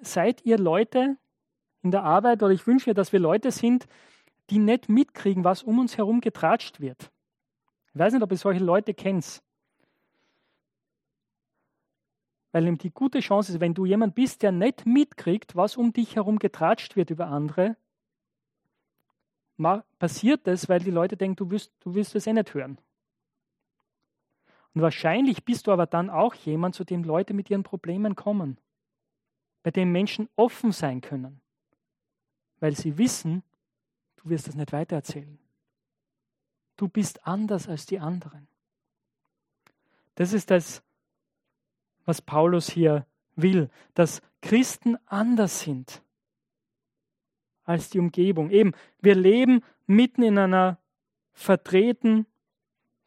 seid 0.00 0.44
ihr 0.44 0.58
Leute 0.58 1.16
in 1.82 1.90
der 1.90 2.04
Arbeit, 2.04 2.42
oder 2.42 2.52
ich 2.52 2.66
wünsche 2.66 2.90
mir, 2.90 2.94
dass 2.94 3.12
wir 3.12 3.20
Leute 3.20 3.50
sind, 3.50 3.86
die 4.50 4.58
nicht 4.58 4.88
mitkriegen, 4.88 5.44
was 5.44 5.62
um 5.62 5.78
uns 5.78 5.96
herum 5.96 6.20
getratscht 6.20 6.80
wird. 6.80 7.10
Ich 7.92 7.98
weiß 7.98 8.12
nicht, 8.12 8.22
ob 8.22 8.30
ihr 8.30 8.38
solche 8.38 8.62
Leute 8.62 8.94
kennt. 8.94 9.42
Weil 12.52 12.62
nämlich 12.64 12.82
die 12.82 12.90
gute 12.90 13.20
Chance 13.20 13.52
ist, 13.52 13.60
wenn 13.60 13.74
du 13.74 13.84
jemand 13.84 14.14
bist, 14.14 14.42
der 14.42 14.52
nicht 14.52 14.86
mitkriegt, 14.86 15.56
was 15.56 15.76
um 15.76 15.92
dich 15.92 16.16
herum 16.16 16.38
getratscht 16.38 16.96
wird 16.96 17.10
über 17.10 17.26
andere, 17.26 17.76
passiert 19.98 20.46
das, 20.46 20.68
weil 20.68 20.80
die 20.80 20.90
Leute 20.90 21.16
denken, 21.16 21.36
du 21.36 21.50
wirst, 21.50 21.72
du 21.80 21.94
wirst 21.94 22.14
es 22.14 22.26
eh 22.26 22.32
nicht 22.32 22.52
hören. 22.54 22.78
Und 24.74 24.82
wahrscheinlich 24.82 25.44
bist 25.44 25.66
du 25.66 25.72
aber 25.72 25.86
dann 25.86 26.10
auch 26.10 26.34
jemand, 26.34 26.74
zu 26.74 26.84
dem 26.84 27.02
Leute 27.02 27.32
mit 27.32 27.48
ihren 27.48 27.62
Problemen 27.62 28.14
kommen, 28.14 28.58
bei 29.62 29.70
dem 29.70 29.90
Menschen 29.90 30.28
offen 30.36 30.70
sein 30.72 31.00
können, 31.00 31.40
weil 32.60 32.76
sie 32.76 32.98
wissen, 32.98 33.42
du 34.16 34.28
wirst 34.28 34.48
das 34.48 34.54
nicht 34.54 34.72
weitererzählen. 34.72 35.38
Du 36.76 36.88
bist 36.88 37.26
anders 37.26 37.68
als 37.68 37.86
die 37.86 37.98
anderen. 37.98 38.48
Das 40.14 40.34
ist 40.34 40.50
das, 40.50 40.82
was 42.04 42.20
Paulus 42.20 42.68
hier 42.68 43.06
will, 43.34 43.70
dass 43.94 44.20
Christen 44.42 44.98
anders 45.06 45.60
sind 45.60 46.02
als 47.66 47.90
die 47.90 47.98
Umgebung. 47.98 48.50
Eben, 48.50 48.72
wir 49.00 49.14
leben 49.14 49.62
mitten 49.86 50.22
in 50.22 50.38
einer 50.38 50.78
verdrehten, 51.32 52.26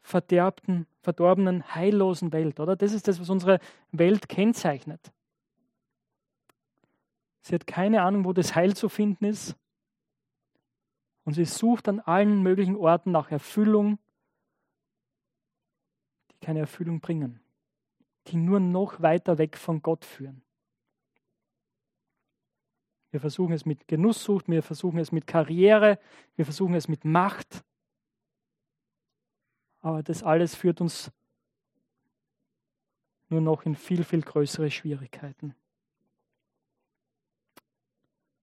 verderbten, 0.02 0.86
verdorbenen, 1.02 1.74
heillosen 1.74 2.32
Welt, 2.32 2.60
oder? 2.60 2.76
Das 2.76 2.92
ist 2.92 3.08
das, 3.08 3.20
was 3.20 3.30
unsere 3.30 3.58
Welt 3.90 4.28
kennzeichnet. 4.28 5.12
Sie 7.40 7.54
hat 7.54 7.66
keine 7.66 8.02
Ahnung, 8.02 8.24
wo 8.24 8.32
das 8.32 8.54
Heil 8.54 8.76
zu 8.76 8.88
finden 8.88 9.24
ist. 9.24 9.56
Und 11.24 11.34
sie 11.34 11.44
sucht 11.44 11.88
an 11.88 12.00
allen 12.00 12.42
möglichen 12.42 12.76
Orten 12.76 13.12
nach 13.12 13.30
Erfüllung, 13.30 13.98
die 16.30 16.38
keine 16.44 16.60
Erfüllung 16.60 17.00
bringen, 17.00 17.40
die 18.26 18.36
nur 18.36 18.60
noch 18.60 19.00
weiter 19.00 19.38
weg 19.38 19.56
von 19.56 19.82
Gott 19.82 20.04
führen. 20.04 20.42
Wir 23.10 23.20
versuchen 23.20 23.52
es 23.52 23.66
mit 23.66 23.88
Genusssucht, 23.88 24.48
wir 24.48 24.62
versuchen 24.62 24.98
es 24.98 25.10
mit 25.10 25.26
Karriere, 25.26 25.98
wir 26.36 26.44
versuchen 26.44 26.74
es 26.74 26.88
mit 26.88 27.04
Macht. 27.04 27.64
Aber 29.80 30.02
das 30.02 30.22
alles 30.22 30.54
führt 30.54 30.80
uns 30.80 31.10
nur 33.28 33.40
noch 33.40 33.64
in 33.64 33.74
viel, 33.74 34.04
viel 34.04 34.22
größere 34.22 34.70
Schwierigkeiten. 34.70 35.54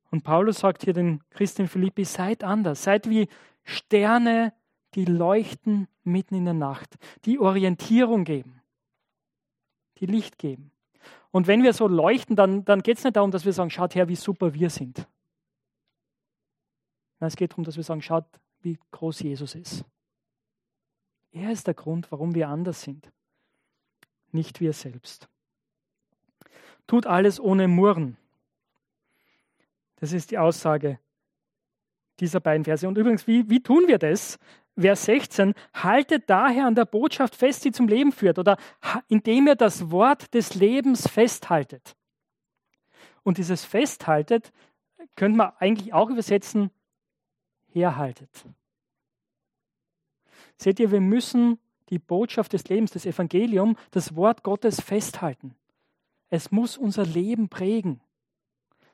Und 0.09 0.23
Paulus 0.23 0.59
sagt 0.59 0.83
hier 0.83 0.93
den 0.93 1.21
Christen 1.29 1.67
Philippi, 1.67 2.05
seid 2.05 2.43
anders, 2.43 2.83
seid 2.83 3.09
wie 3.09 3.27
Sterne, 3.63 4.53
die 4.95 5.05
leuchten 5.05 5.87
mitten 6.03 6.35
in 6.35 6.45
der 6.45 6.53
Nacht, 6.53 6.95
die 7.25 7.39
Orientierung 7.39 8.23
geben, 8.23 8.61
die 9.99 10.05
Licht 10.05 10.37
geben. 10.37 10.71
Und 11.31 11.47
wenn 11.47 11.63
wir 11.63 11.73
so 11.73 11.87
leuchten, 11.87 12.35
dann, 12.35 12.65
dann 12.65 12.83
geht 12.83 12.97
es 12.97 13.03
nicht 13.03 13.15
darum, 13.15 13.31
dass 13.31 13.45
wir 13.45 13.53
sagen, 13.53 13.69
schaut 13.69 13.95
her, 13.95 14.07
wie 14.07 14.15
super 14.15 14.53
wir 14.53 14.69
sind. 14.69 15.07
Nein, 17.19 17.27
es 17.27 17.35
geht 17.35 17.51
darum, 17.51 17.63
dass 17.63 17.75
wir 17.75 17.83
sagen, 17.83 18.01
schaut, 18.01 18.25
wie 18.61 18.79
groß 18.91 19.21
Jesus 19.21 19.55
ist. 19.55 19.85
Er 21.31 21.51
ist 21.51 21.67
der 21.67 21.73
Grund, 21.73 22.11
warum 22.11 22.35
wir 22.35 22.49
anders 22.49 22.81
sind, 22.81 23.11
nicht 24.31 24.59
wir 24.59 24.73
selbst. 24.73 25.27
Tut 26.87 27.05
alles 27.05 27.39
ohne 27.39 27.67
Murren. 27.67 28.17
Das 29.97 30.13
ist 30.13 30.31
die 30.31 30.37
Aussage 30.37 30.99
dieser 32.19 32.39
beiden 32.39 32.63
Verse. 32.63 32.87
Und 32.87 32.97
übrigens, 32.97 33.27
wie, 33.27 33.49
wie 33.49 33.61
tun 33.61 33.87
wir 33.87 33.99
das? 33.99 34.39
Vers 34.79 35.05
16, 35.05 35.53
haltet 35.73 36.29
daher 36.29 36.67
an 36.67 36.75
der 36.75 36.85
Botschaft 36.85 37.35
fest, 37.35 37.65
die 37.65 37.71
zum 37.71 37.87
Leben 37.87 38.11
führt, 38.11 38.37
oder 38.37 38.57
indem 39.07 39.47
ihr 39.47 39.55
das 39.55 39.89
Wort 39.91 40.33
des 40.33 40.55
Lebens 40.55 41.07
festhaltet. 41.07 41.95
Und 43.23 43.37
dieses 43.37 43.65
Festhaltet 43.65 44.51
könnte 45.15 45.37
man 45.37 45.51
eigentlich 45.57 45.93
auch 45.93 46.09
übersetzen, 46.09 46.71
herhaltet. 47.67 48.45
Seht 50.57 50.79
ihr, 50.79 50.91
wir 50.91 51.01
müssen 51.01 51.59
die 51.89 51.99
Botschaft 51.99 52.53
des 52.53 52.67
Lebens, 52.67 52.91
das 52.91 53.05
Evangelium, 53.05 53.77
das 53.91 54.15
Wort 54.15 54.43
Gottes 54.43 54.81
festhalten. 54.81 55.55
Es 56.29 56.51
muss 56.51 56.77
unser 56.77 57.05
Leben 57.05 57.49
prägen. 57.49 58.01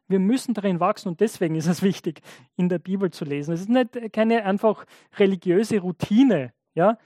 Wir 0.07 0.19
müssen 0.19 0.53
darin 0.53 0.79
wachsen 0.79 1.09
und 1.09 1.19
deswegen 1.19 1.55
ist 1.55 1.67
es 1.67 1.81
wichtig, 1.81 2.21
in 2.55 2.69
der 2.69 2.79
Bibel 2.79 3.09
zu 3.11 3.25
lesen. 3.25 3.53
Es 3.53 3.61
ist 3.61 3.69
nicht 3.69 4.13
keine 4.13 4.45
einfach 4.45 4.85
religiöse 5.17 5.79
Routine, 5.79 6.53
ja. 6.75 6.97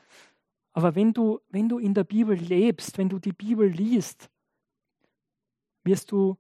Aber 0.74 0.96
wenn 0.96 1.14
du, 1.14 1.40
wenn 1.50 1.70
du 1.70 1.80
in 1.80 1.94
der 1.94 2.04
Bibel 2.04 2.36
lebst, 2.36 2.98
wenn 2.98 3.10
du 3.10 3.20
die 3.20 3.34
Bibel 3.34 3.68
liest, 3.68 4.30
wirst 5.84 6.12
du 6.12 6.38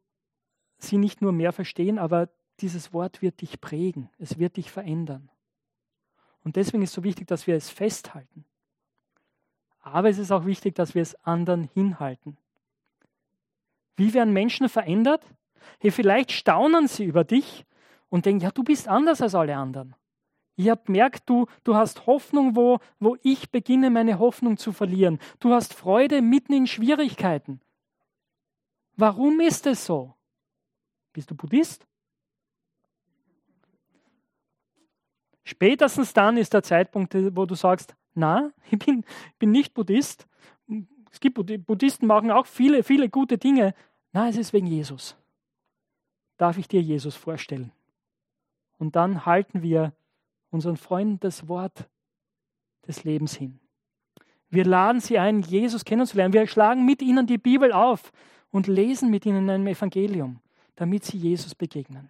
sie 0.78 0.98
nicht 0.98 1.22
nur 1.22 1.32
mehr 1.32 1.52
verstehen, 1.54 1.98
aber 1.98 2.30
dieses 2.60 2.93
Wort 2.93 3.22
wird 3.22 3.41
dich 3.41 3.62
prägen, 3.62 4.10
es 4.17 4.38
wird 4.39 4.58
dich 4.58 4.72
verändern. 4.72 5.30
Und 6.43 6.56
deswegen 6.56 6.84
ist 6.84 6.89
es 6.89 6.96
so 6.96 7.04
wichtig, 7.04 7.28
dass 7.28 7.48
wir 7.48 7.56
es 7.56 7.70
festhalten. 7.70 8.46
Aber 9.80 10.10
es 10.10 10.17
ist 10.17 10.32
auch 10.32 10.46
wichtig, 10.46 10.76
dass 10.76 10.96
wir 10.96 11.02
es 11.02 11.15
anderen 11.24 11.63
hinhalten. 11.63 12.38
Wie 13.96 14.13
werden 14.13 14.34
Menschen 14.34 14.70
verändert? 14.70 15.24
Hey, 15.80 15.91
vielleicht 15.91 16.32
staunen 16.32 16.88
sie 16.88 17.06
über 17.06 17.24
dich 17.24 17.65
und 18.10 18.26
denken, 18.26 18.43
ja, 18.43 18.52
du 18.52 18.63
bist 18.63 18.88
anders 18.88 19.22
als 19.22 19.36
alle 19.36 19.56
anderen. 19.56 19.96
Ich 20.56 20.70
habe 20.70 20.82
gemerkt, 20.86 21.30
du, 21.30 21.46
du 21.63 21.76
hast 21.76 22.08
Hoffnung, 22.08 22.56
wo, 22.56 22.80
wo 23.00 23.15
ich 23.22 23.52
beginne, 23.52 23.91
meine 23.91 24.17
Hoffnung 24.17 24.58
zu 24.58 24.72
verlieren. 24.72 25.20
Du 25.39 25.54
hast 25.54 25.74
Freude 25.74 26.22
mitten 26.22 26.54
in 26.54 26.65
Schwierigkeiten. 26.65 27.62
Warum 28.96 29.39
ist 29.39 29.67
es 29.67 29.86
so? 29.86 30.15
Bist 31.13 31.30
du 31.30 31.36
Buddhist? 31.36 31.86
Spätestens 35.43 36.12
dann 36.13 36.38
ist 36.38 36.54
der 36.54 36.63
Zeitpunkt, 36.63 37.13
wo 37.36 37.46
du 37.46 37.54
sagst, 37.54 37.96
na, 38.15 38.52
ich 38.72 38.80
bin, 38.80 39.06
bin 39.38 39.52
nicht 39.52 39.76
Buddhist. 39.76 40.28
Es 41.12 41.20
gibt 41.20 41.38
Buddhisten 41.67 42.08
machen 42.08 42.32
auch 42.32 42.48
viele, 42.48 42.84
viele 42.84 43.10
gute 43.10 43.38
Dinge. 43.38 43.76
Na, 44.12 44.28
es 44.28 44.38
ist 44.38 44.54
wegen 44.54 44.67
Jesus 44.67 45.15
darf 46.38 46.58
ich 46.58 46.67
dir 46.67 46.82
Jesus 46.82 47.15
vorstellen. 47.15 47.71
Und 48.78 48.95
dann 48.95 49.26
halten 49.26 49.62
wir 49.62 49.93
unseren 50.50 50.78
Freunden 50.78 51.19
das 51.19 51.47
Wort 51.47 51.89
des 52.88 53.04
Lebens 53.04 53.36
hin. 53.36 53.60
Wir 54.50 54.63
laden 54.63 55.02
sie 55.02 55.19
ein, 55.19 55.41
Jesus 55.41 55.84
kennenzulernen. 55.84 56.34
Wir 56.34 56.47
schlagen 56.47 56.86
mit 56.86 57.02
ihnen 57.02 57.28
die 57.28 57.38
Bibel 57.38 57.73
auf 57.73 58.12
und 58.50 58.67
lesen 58.67 59.10
mit 59.10 59.26
ihnen 59.26 59.50
ein 59.50 59.67
Evangelium, 59.67 60.39
damit 60.76 61.04
sie 61.04 61.17
Jesus 61.17 61.54
begegnen. 61.54 62.10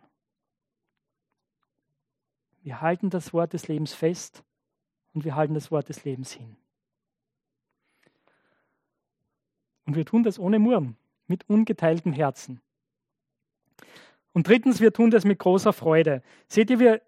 Wir 2.62 2.82
halten 2.82 3.10
das 3.10 3.34
Wort 3.34 3.54
des 3.54 3.68
Lebens 3.68 3.94
fest 3.94 4.44
und 5.14 5.24
wir 5.26 5.36
halten 5.36 5.54
das 5.54 5.72
Wort 5.72 5.90
des 5.90 6.04
Lebens 6.04 6.32
hin. 6.32 6.58
Und 9.86 9.96
wir 9.96 10.06
tun 10.06 10.24
das 10.24 10.38
ohne 10.38 10.60
Murren, 10.60 10.98
mit 11.28 11.50
ungeteiltem 11.50 12.12
Herzen. 12.12 12.62
Und 14.38 14.48
drittens, 14.48 14.82
wir 14.82 14.94
tun 14.94 15.10
das 15.10 15.26
mit 15.26 15.40
großer 15.40 15.74
Freude. 15.74 16.22
Seht 16.48 16.70
ihr, 16.70 16.78
wir 16.78 17.02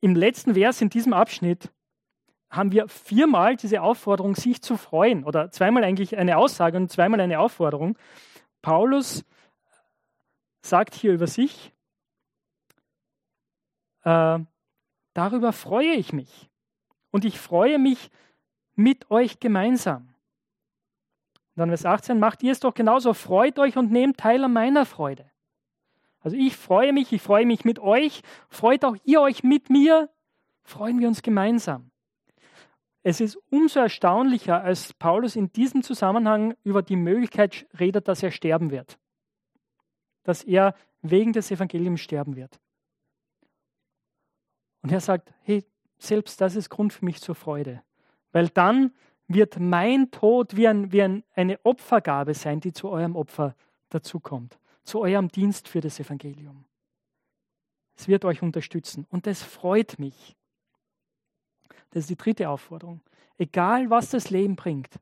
im 0.00 0.14
letzten 0.14 0.54
Vers 0.54 0.80
in 0.80 0.90
diesem 0.90 1.12
Abschnitt 1.12 1.72
haben 2.50 2.70
wir 2.70 2.86
viermal 2.86 3.56
diese 3.56 3.82
Aufforderung, 3.82 4.36
sich 4.36 4.62
zu 4.62 4.76
freuen. 4.76 5.24
Oder 5.24 5.50
zweimal 5.50 5.82
eigentlich 5.82 6.16
eine 6.16 6.36
Aussage 6.36 6.76
und 6.76 6.88
zweimal 6.88 7.20
eine 7.20 7.40
Aufforderung. 7.40 7.98
Paulus 8.62 9.24
sagt 10.60 10.94
hier 10.94 11.12
über 11.14 11.26
sich, 11.26 11.72
äh, 14.04 14.38
darüber 15.14 15.52
freue 15.52 15.94
ich 15.94 16.12
mich. 16.12 16.48
Und 17.10 17.24
ich 17.24 17.40
freue 17.40 17.80
mich 17.80 18.08
mit 18.76 19.10
euch 19.10 19.40
gemeinsam. 19.40 20.14
Dann 21.56 21.70
Vers 21.70 21.84
18, 21.84 22.20
macht 22.20 22.44
ihr 22.44 22.52
es 22.52 22.60
doch 22.60 22.74
genauso, 22.74 23.14
freut 23.14 23.58
euch 23.58 23.76
und 23.76 23.90
nehmt 23.90 24.18
teil 24.18 24.44
an 24.44 24.52
meiner 24.52 24.86
Freude. 24.86 25.31
Also 26.22 26.36
ich 26.36 26.56
freue 26.56 26.92
mich, 26.92 27.12
ich 27.12 27.20
freue 27.20 27.46
mich 27.46 27.64
mit 27.64 27.80
euch, 27.80 28.22
freut 28.48 28.84
auch 28.84 28.96
ihr 29.04 29.20
euch 29.20 29.42
mit 29.42 29.70
mir, 29.70 30.08
freuen 30.62 31.00
wir 31.00 31.08
uns 31.08 31.22
gemeinsam. 31.22 31.90
Es 33.02 33.20
ist 33.20 33.36
umso 33.50 33.80
erstaunlicher, 33.80 34.62
als 34.62 34.92
Paulus 34.92 35.34
in 35.34 35.52
diesem 35.52 35.82
Zusammenhang 35.82 36.54
über 36.62 36.82
die 36.82 36.94
Möglichkeit 36.94 37.66
redet, 37.78 38.06
dass 38.06 38.22
er 38.22 38.30
sterben 38.30 38.70
wird. 38.70 38.96
Dass 40.22 40.44
er 40.44 40.76
wegen 41.00 41.32
des 41.32 41.50
Evangeliums 41.50 42.00
sterben 42.00 42.36
wird. 42.36 42.60
Und 44.82 44.92
er 44.92 45.00
sagt, 45.00 45.34
hey, 45.42 45.64
selbst 45.98 46.40
das 46.40 46.54
ist 46.54 46.70
Grund 46.70 46.92
für 46.92 47.04
mich 47.04 47.20
zur 47.20 47.34
Freude. 47.34 47.82
Weil 48.30 48.48
dann 48.48 48.92
wird 49.26 49.58
mein 49.58 50.12
Tod 50.12 50.56
wie, 50.56 50.68
ein, 50.68 50.92
wie 50.92 51.02
ein, 51.02 51.24
eine 51.34 51.58
Opfergabe 51.64 52.34
sein, 52.34 52.60
die 52.60 52.72
zu 52.72 52.88
eurem 52.88 53.16
Opfer 53.16 53.56
dazukommt 53.88 54.58
zu 54.84 55.00
eurem 55.00 55.28
Dienst 55.28 55.68
für 55.68 55.80
das 55.80 56.00
Evangelium. 56.00 56.64
Es 57.94 58.08
wird 58.08 58.24
euch 58.24 58.42
unterstützen 58.42 59.06
und 59.10 59.26
das 59.26 59.42
freut 59.42 59.98
mich. 59.98 60.36
Das 61.90 62.04
ist 62.04 62.10
die 62.10 62.16
dritte 62.16 62.48
Aufforderung. 62.48 63.00
Egal, 63.38 63.90
was 63.90 64.10
das 64.10 64.30
Leben 64.30 64.56
bringt, 64.56 64.98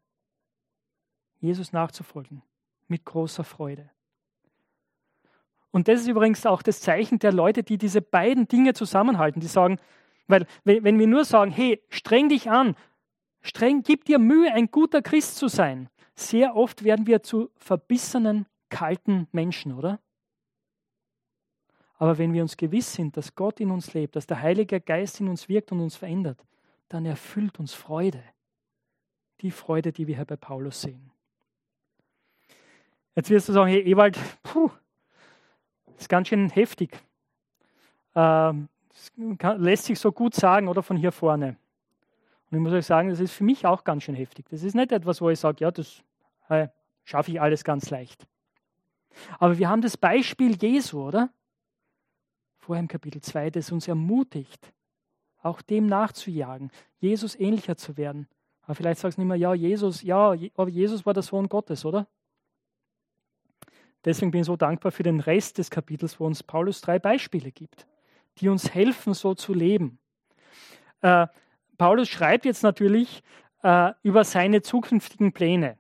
Jesus 1.38 1.72
nachzufolgen 1.72 2.42
mit 2.88 3.04
großer 3.04 3.44
Freude. 3.44 3.90
Und 5.70 5.88
das 5.88 6.00
ist 6.00 6.08
übrigens 6.08 6.44
auch 6.46 6.62
das 6.62 6.80
Zeichen 6.80 7.18
der 7.20 7.32
Leute, 7.32 7.62
die 7.62 7.78
diese 7.78 8.02
beiden 8.02 8.48
Dinge 8.48 8.74
zusammenhalten, 8.74 9.40
die 9.40 9.46
sagen, 9.46 9.78
weil 10.26 10.46
wenn 10.64 10.98
wir 10.98 11.06
nur 11.06 11.24
sagen, 11.24 11.50
hey, 11.50 11.82
streng 11.88 12.28
dich 12.28 12.50
an, 12.50 12.76
streng, 13.40 13.82
gib 13.82 14.04
dir 14.04 14.18
Mühe, 14.18 14.52
ein 14.52 14.70
guter 14.70 15.00
Christ 15.02 15.36
zu 15.36 15.48
sein, 15.48 15.88
sehr 16.14 16.56
oft 16.56 16.84
werden 16.84 17.06
wir 17.06 17.22
zu 17.22 17.50
verbissenen 17.56 18.46
kalten 18.70 19.28
Menschen, 19.32 19.74
oder? 19.74 20.00
Aber 21.98 22.16
wenn 22.16 22.32
wir 22.32 22.40
uns 22.40 22.56
gewiss 22.56 22.94
sind, 22.94 23.18
dass 23.18 23.34
Gott 23.34 23.60
in 23.60 23.70
uns 23.70 23.92
lebt, 23.92 24.16
dass 24.16 24.26
der 24.26 24.40
Heilige 24.40 24.80
Geist 24.80 25.20
in 25.20 25.28
uns 25.28 25.50
wirkt 25.50 25.70
und 25.70 25.80
uns 25.80 25.96
verändert, 25.96 26.42
dann 26.88 27.04
erfüllt 27.04 27.60
uns 27.60 27.74
Freude. 27.74 28.22
Die 29.42 29.50
Freude, 29.50 29.92
die 29.92 30.06
wir 30.06 30.16
hier 30.16 30.24
bei 30.24 30.36
Paulus 30.36 30.80
sehen. 30.80 31.10
Jetzt 33.14 33.28
wirst 33.28 33.48
du 33.48 33.52
sagen, 33.52 33.70
hey 33.70 33.82
Ewald, 33.82 34.18
puh, 34.42 34.70
ist 35.98 36.08
ganz 36.08 36.28
schön 36.28 36.48
heftig. 36.48 36.98
Ähm, 38.14 38.68
lässt 39.58 39.84
sich 39.84 39.98
so 39.98 40.10
gut 40.10 40.34
sagen 40.34 40.68
oder 40.68 40.82
von 40.82 40.96
hier 40.96 41.12
vorne. 41.12 41.56
Und 42.50 42.56
ich 42.56 42.62
muss 42.62 42.72
euch 42.72 42.86
sagen, 42.86 43.10
das 43.10 43.20
ist 43.20 43.32
für 43.32 43.44
mich 43.44 43.66
auch 43.66 43.84
ganz 43.84 44.04
schön 44.04 44.14
heftig. 44.14 44.46
Das 44.50 44.62
ist 44.62 44.74
nicht 44.74 44.90
etwas, 44.90 45.20
wo 45.20 45.28
ich 45.28 45.38
sage, 45.38 45.58
ja, 45.60 45.70
das 45.70 46.02
äh, 46.48 46.68
schaffe 47.04 47.30
ich 47.30 47.40
alles 47.40 47.62
ganz 47.62 47.90
leicht. 47.90 48.26
Aber 49.38 49.58
wir 49.58 49.68
haben 49.68 49.82
das 49.82 49.96
Beispiel 49.96 50.56
Jesu, 50.56 51.02
oder? 51.02 51.30
Vorher 52.58 52.80
im 52.80 52.88
Kapitel 52.88 53.20
2, 53.20 53.50
das 53.50 53.72
uns 53.72 53.88
ermutigt, 53.88 54.72
auch 55.42 55.62
dem 55.62 55.86
nachzujagen, 55.86 56.70
Jesus 56.98 57.38
ähnlicher 57.38 57.76
zu 57.76 57.96
werden. 57.96 58.28
Aber 58.62 58.74
vielleicht 58.74 59.00
sagst 59.00 59.18
du 59.18 59.22
nicht 59.22 59.28
mehr, 59.28 59.36
ja, 59.36 59.54
Jesus, 59.54 60.02
ja, 60.02 60.34
aber 60.54 60.68
Jesus 60.68 61.04
war 61.04 61.14
der 61.14 61.22
Sohn 61.22 61.48
Gottes, 61.48 61.84
oder? 61.84 62.06
Deswegen 64.04 64.30
bin 64.30 64.42
ich 64.42 64.46
so 64.46 64.56
dankbar 64.56 64.92
für 64.92 65.02
den 65.02 65.20
Rest 65.20 65.58
des 65.58 65.70
Kapitels, 65.70 66.20
wo 66.20 66.26
uns 66.26 66.42
Paulus 66.42 66.80
drei 66.80 66.98
Beispiele 66.98 67.52
gibt, 67.52 67.86
die 68.38 68.48
uns 68.48 68.72
helfen, 68.72 69.12
so 69.12 69.34
zu 69.34 69.52
leben. 69.52 69.98
Äh, 71.02 71.26
Paulus 71.76 72.08
schreibt 72.08 72.44
jetzt 72.44 72.62
natürlich 72.62 73.22
äh, 73.62 73.92
über 74.02 74.24
seine 74.24 74.62
zukünftigen 74.62 75.32
Pläne. 75.32 75.79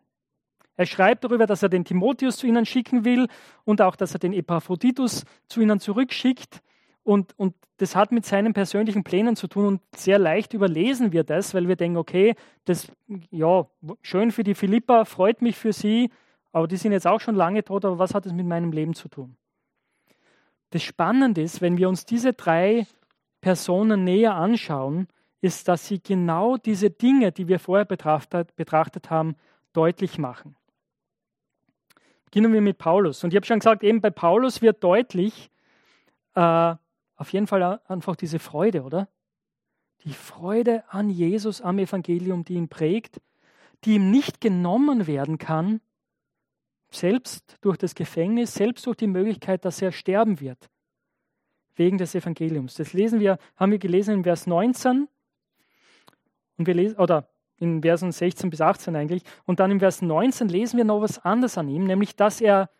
Er 0.80 0.86
schreibt 0.86 1.24
darüber, 1.24 1.46
dass 1.46 1.62
er 1.62 1.68
den 1.68 1.84
Timotheus 1.84 2.38
zu 2.38 2.46
ihnen 2.46 2.64
schicken 2.64 3.04
will 3.04 3.26
und 3.64 3.82
auch, 3.82 3.96
dass 3.96 4.14
er 4.14 4.18
den 4.18 4.32
Epaphroditus 4.32 5.26
zu 5.46 5.60
ihnen 5.60 5.78
zurückschickt. 5.78 6.62
Und, 7.02 7.38
und 7.38 7.54
das 7.76 7.94
hat 7.94 8.12
mit 8.12 8.24
seinen 8.24 8.54
persönlichen 8.54 9.04
Plänen 9.04 9.36
zu 9.36 9.46
tun 9.46 9.66
und 9.66 9.82
sehr 9.94 10.18
leicht 10.18 10.54
überlesen 10.54 11.12
wir 11.12 11.22
das, 11.22 11.52
weil 11.52 11.68
wir 11.68 11.76
denken, 11.76 11.98
okay, 11.98 12.34
das, 12.64 12.90
ja, 13.30 13.66
schön 14.00 14.30
für 14.30 14.42
die 14.42 14.54
Philippa, 14.54 15.04
freut 15.04 15.42
mich 15.42 15.58
für 15.58 15.74
sie, 15.74 16.08
aber 16.50 16.66
die 16.66 16.78
sind 16.78 16.92
jetzt 16.92 17.06
auch 17.06 17.20
schon 17.20 17.34
lange 17.34 17.62
tot, 17.62 17.84
aber 17.84 17.98
was 17.98 18.14
hat 18.14 18.24
es 18.24 18.32
mit 18.32 18.46
meinem 18.46 18.72
Leben 18.72 18.94
zu 18.94 19.08
tun? 19.10 19.36
Das 20.70 20.82
Spannende 20.82 21.42
ist, 21.42 21.60
wenn 21.60 21.76
wir 21.76 21.90
uns 21.90 22.06
diese 22.06 22.32
drei 22.32 22.86
Personen 23.42 24.04
näher 24.04 24.34
anschauen, 24.34 25.08
ist, 25.42 25.68
dass 25.68 25.86
sie 25.86 26.02
genau 26.02 26.56
diese 26.56 26.88
Dinge, 26.88 27.32
die 27.32 27.48
wir 27.48 27.58
vorher 27.58 27.84
betrachtet, 27.84 28.56
betrachtet 28.56 29.10
haben, 29.10 29.36
deutlich 29.74 30.16
machen. 30.16 30.56
Beginnen 32.30 32.52
wir 32.52 32.60
mit 32.60 32.78
Paulus. 32.78 33.24
Und 33.24 33.32
ich 33.32 33.36
habe 33.36 33.46
schon 33.46 33.58
gesagt, 33.58 33.82
eben 33.82 34.00
bei 34.00 34.10
Paulus 34.10 34.62
wird 34.62 34.84
deutlich, 34.84 35.50
äh, 36.34 36.74
auf 37.16 37.32
jeden 37.32 37.48
Fall 37.48 37.80
einfach 37.86 38.14
diese 38.14 38.38
Freude, 38.38 38.82
oder? 38.82 39.08
Die 40.04 40.12
Freude 40.12 40.84
an 40.88 41.10
Jesus, 41.10 41.60
am 41.60 41.78
Evangelium, 41.78 42.44
die 42.44 42.54
ihn 42.54 42.68
prägt, 42.68 43.20
die 43.84 43.96
ihm 43.96 44.12
nicht 44.12 44.40
genommen 44.40 45.08
werden 45.08 45.38
kann, 45.38 45.80
selbst 46.90 47.56
durch 47.62 47.76
das 47.76 47.94
Gefängnis, 47.94 48.54
selbst 48.54 48.86
durch 48.86 48.96
die 48.96 49.08
Möglichkeit, 49.08 49.64
dass 49.64 49.82
er 49.82 49.90
sterben 49.90 50.40
wird, 50.40 50.70
wegen 51.74 51.98
des 51.98 52.14
Evangeliums. 52.14 52.74
Das 52.74 52.92
lesen 52.92 53.18
wir, 53.20 53.38
haben 53.56 53.72
wir 53.72 53.78
gelesen 53.78 54.14
in 54.14 54.24
Vers 54.24 54.46
19 54.46 55.08
und 56.58 56.66
wir 56.66 56.74
lesen, 56.74 56.96
oder 56.98 57.28
in 57.60 57.82
Versen 57.82 58.10
16 58.10 58.50
bis 58.50 58.60
18 58.60 58.96
eigentlich. 58.96 59.22
Und 59.44 59.60
dann 59.60 59.70
im 59.70 59.78
Vers 59.78 60.02
19 60.02 60.48
lesen 60.48 60.78
wir 60.78 60.84
noch 60.84 61.00
was 61.00 61.18
anderes 61.24 61.56
an 61.58 61.68
ihm, 61.68 61.84
nämlich 61.84 62.16
dass 62.16 62.40
er, 62.40 62.70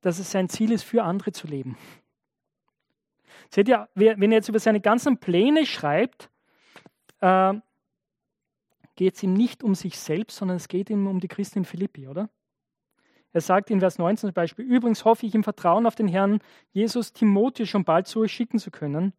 dass 0.00 0.18
es 0.18 0.30
sein 0.30 0.48
Ziel 0.48 0.72
ist, 0.72 0.84
für 0.84 1.02
andere 1.02 1.32
zu 1.32 1.46
leben. 1.46 1.76
Seht 3.50 3.68
ihr, 3.68 3.88
wenn 3.94 4.30
er 4.30 4.38
jetzt 4.38 4.48
über 4.48 4.60
seine 4.60 4.80
ganzen 4.80 5.18
Pläne 5.18 5.66
schreibt, 5.66 6.30
äh, 7.20 7.54
geht 8.94 9.14
es 9.14 9.22
ihm 9.22 9.32
nicht 9.32 9.62
um 9.62 9.74
sich 9.74 9.98
selbst, 9.98 10.36
sondern 10.36 10.56
es 10.56 10.68
geht 10.68 10.88
ihm 10.88 11.06
um 11.06 11.20
die 11.20 11.28
Christin 11.28 11.64
Philippi, 11.64 12.08
oder? 12.08 12.30
Er 13.32 13.40
sagt 13.40 13.70
in 13.70 13.80
Vers 13.80 13.98
19 13.98 14.28
zum 14.28 14.34
Beispiel, 14.34 14.64
übrigens 14.64 15.04
hoffe 15.04 15.26
ich 15.26 15.34
im 15.34 15.44
Vertrauen 15.44 15.86
auf 15.86 15.94
den 15.94 16.08
Herrn 16.08 16.40
Jesus 16.72 17.12
Timotheus 17.12 17.68
schon 17.68 17.84
bald 17.84 18.06
zu 18.06 18.20
euch 18.20 18.32
schicken 18.32 18.58
zu 18.58 18.70
können. 18.70 19.12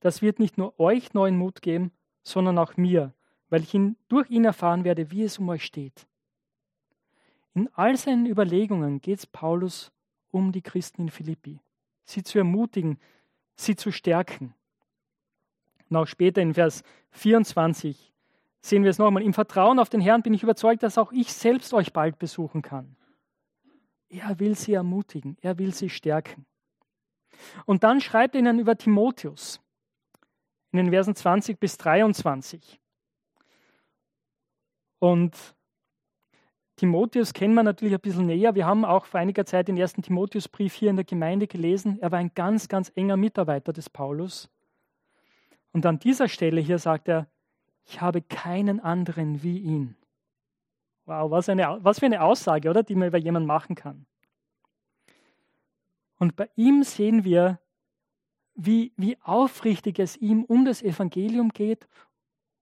Das 0.00 0.22
wird 0.22 0.38
nicht 0.38 0.58
nur 0.58 0.78
euch 0.80 1.12
neuen 1.12 1.36
Mut 1.36 1.62
geben, 1.62 1.92
sondern 2.22 2.58
auch 2.58 2.76
mir, 2.76 3.14
weil 3.52 3.64
ich 3.64 3.74
ihn, 3.74 3.96
durch 4.08 4.30
ihn 4.30 4.46
erfahren 4.46 4.82
werde, 4.82 5.10
wie 5.10 5.24
es 5.24 5.38
um 5.38 5.46
euch 5.50 5.62
steht. 5.62 6.06
In 7.52 7.68
all 7.74 7.98
seinen 7.98 8.24
Überlegungen 8.24 9.02
geht 9.02 9.18
es 9.18 9.26
Paulus 9.26 9.92
um 10.30 10.52
die 10.52 10.62
Christen 10.62 11.02
in 11.02 11.10
Philippi, 11.10 11.60
sie 12.02 12.22
zu 12.22 12.38
ermutigen, 12.38 12.98
sie 13.54 13.76
zu 13.76 13.92
stärken. 13.92 14.54
Und 15.90 15.98
auch 15.98 16.06
später 16.06 16.40
in 16.40 16.54
Vers 16.54 16.82
24 17.10 18.14
sehen 18.62 18.84
wir 18.84 18.90
es 18.90 18.96
nochmal. 18.96 19.22
Im 19.22 19.34
Vertrauen 19.34 19.78
auf 19.78 19.90
den 19.90 20.00
Herrn 20.00 20.22
bin 20.22 20.32
ich 20.32 20.42
überzeugt, 20.42 20.82
dass 20.82 20.96
auch 20.96 21.12
ich 21.12 21.30
selbst 21.30 21.74
euch 21.74 21.92
bald 21.92 22.18
besuchen 22.18 22.62
kann. 22.62 22.96
Er 24.08 24.38
will 24.38 24.56
sie 24.56 24.72
ermutigen, 24.72 25.36
er 25.42 25.58
will 25.58 25.74
sie 25.74 25.90
stärken. 25.90 26.46
Und 27.66 27.84
dann 27.84 28.00
schreibt 28.00 28.34
er 28.34 28.38
ihnen 28.38 28.58
über 28.58 28.78
Timotheus 28.78 29.60
in 30.70 30.78
den 30.78 30.88
Versen 30.88 31.14
20 31.14 31.60
bis 31.60 31.76
23. 31.76 32.78
Und 35.02 35.56
Timotheus 36.76 37.32
kennen 37.32 37.54
wir 37.54 37.64
natürlich 37.64 37.92
ein 37.92 38.00
bisschen 38.00 38.26
näher. 38.26 38.54
Wir 38.54 38.66
haben 38.66 38.84
auch 38.84 39.04
vor 39.04 39.18
einiger 39.18 39.44
Zeit 39.44 39.66
den 39.66 39.76
ersten 39.76 40.00
Timotheusbrief 40.00 40.74
hier 40.74 40.90
in 40.90 40.96
der 40.96 41.04
Gemeinde 41.04 41.48
gelesen. 41.48 41.98
Er 42.00 42.12
war 42.12 42.20
ein 42.20 42.30
ganz, 42.36 42.68
ganz 42.68 42.92
enger 42.94 43.16
Mitarbeiter 43.16 43.72
des 43.72 43.90
Paulus. 43.90 44.48
Und 45.72 45.84
an 45.86 45.98
dieser 45.98 46.28
Stelle 46.28 46.60
hier 46.60 46.78
sagt 46.78 47.08
er, 47.08 47.26
ich 47.84 48.00
habe 48.00 48.22
keinen 48.22 48.78
anderen 48.78 49.42
wie 49.42 49.58
ihn. 49.58 49.96
Wow, 51.04 51.32
was, 51.32 51.48
eine, 51.48 51.78
was 51.80 51.98
für 51.98 52.06
eine 52.06 52.22
Aussage, 52.22 52.70
oder? 52.70 52.84
Die 52.84 52.94
man 52.94 53.08
über 53.08 53.18
jemanden 53.18 53.48
machen 53.48 53.74
kann. 53.74 54.06
Und 56.20 56.36
bei 56.36 56.48
ihm 56.54 56.84
sehen 56.84 57.24
wir, 57.24 57.58
wie, 58.54 58.92
wie 58.96 59.18
aufrichtig 59.22 59.98
es 59.98 60.16
ihm 60.16 60.44
um 60.44 60.64
das 60.64 60.80
Evangelium 60.80 61.48
geht 61.48 61.88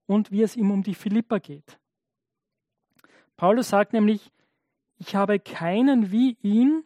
und 0.07 0.31
wie 0.31 0.41
es 0.43 0.57
ihm 0.57 0.71
um 0.71 0.83
die 0.83 0.95
Philippa 0.95 1.37
geht. 1.37 1.80
Paulus 3.41 3.71
sagt 3.71 3.95
nämlich, 3.95 4.31
ich 4.99 5.15
habe 5.17 5.41
keinen 5.41 6.13
wie 6.13 6.37
ihn, 6.43 6.85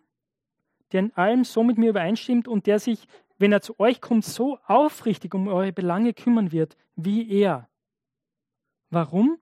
der 0.93 1.01
in 1.01 1.13
allem 1.17 1.43
so 1.43 1.65
mit 1.65 1.79
mir 1.79 1.91
übereinstimmt 1.91 2.47
und 2.47 2.69
der 2.69 2.79
sich, 2.79 3.09
wenn 3.39 3.51
er 3.51 3.61
zu 3.61 3.81
euch 3.81 4.01
kommt, 4.01 4.25
so 4.25 4.61
aufrichtig 4.65 5.35
um 5.35 5.49
eure 5.49 5.73
Belange 5.73 6.15
kümmern 6.15 6.53
wird 6.53 6.77
wie 6.95 7.29
er. 7.29 7.69
Warum? 8.91 9.41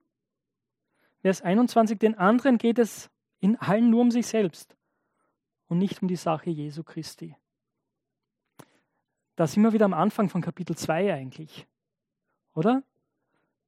Vers 1.21 1.43
21, 1.43 1.99
den 1.99 2.17
anderen 2.17 2.57
geht 2.57 2.79
es 2.79 3.11
in 3.39 3.57
allen 3.57 3.91
nur 3.91 4.01
um 4.01 4.09
sich 4.09 4.25
selbst 4.25 4.75
und 5.67 5.77
nicht 5.77 6.01
um 6.01 6.07
die 6.07 6.15
Sache 6.15 6.49
Jesu 6.49 6.81
Christi. 6.81 7.35
Da 9.35 9.45
sind 9.45 9.61
wir 9.61 9.73
wieder 9.73 9.85
am 9.85 9.93
Anfang 9.93 10.29
von 10.29 10.41
Kapitel 10.41 10.75
2 10.75 11.13
eigentlich, 11.13 11.67
oder? 12.55 12.81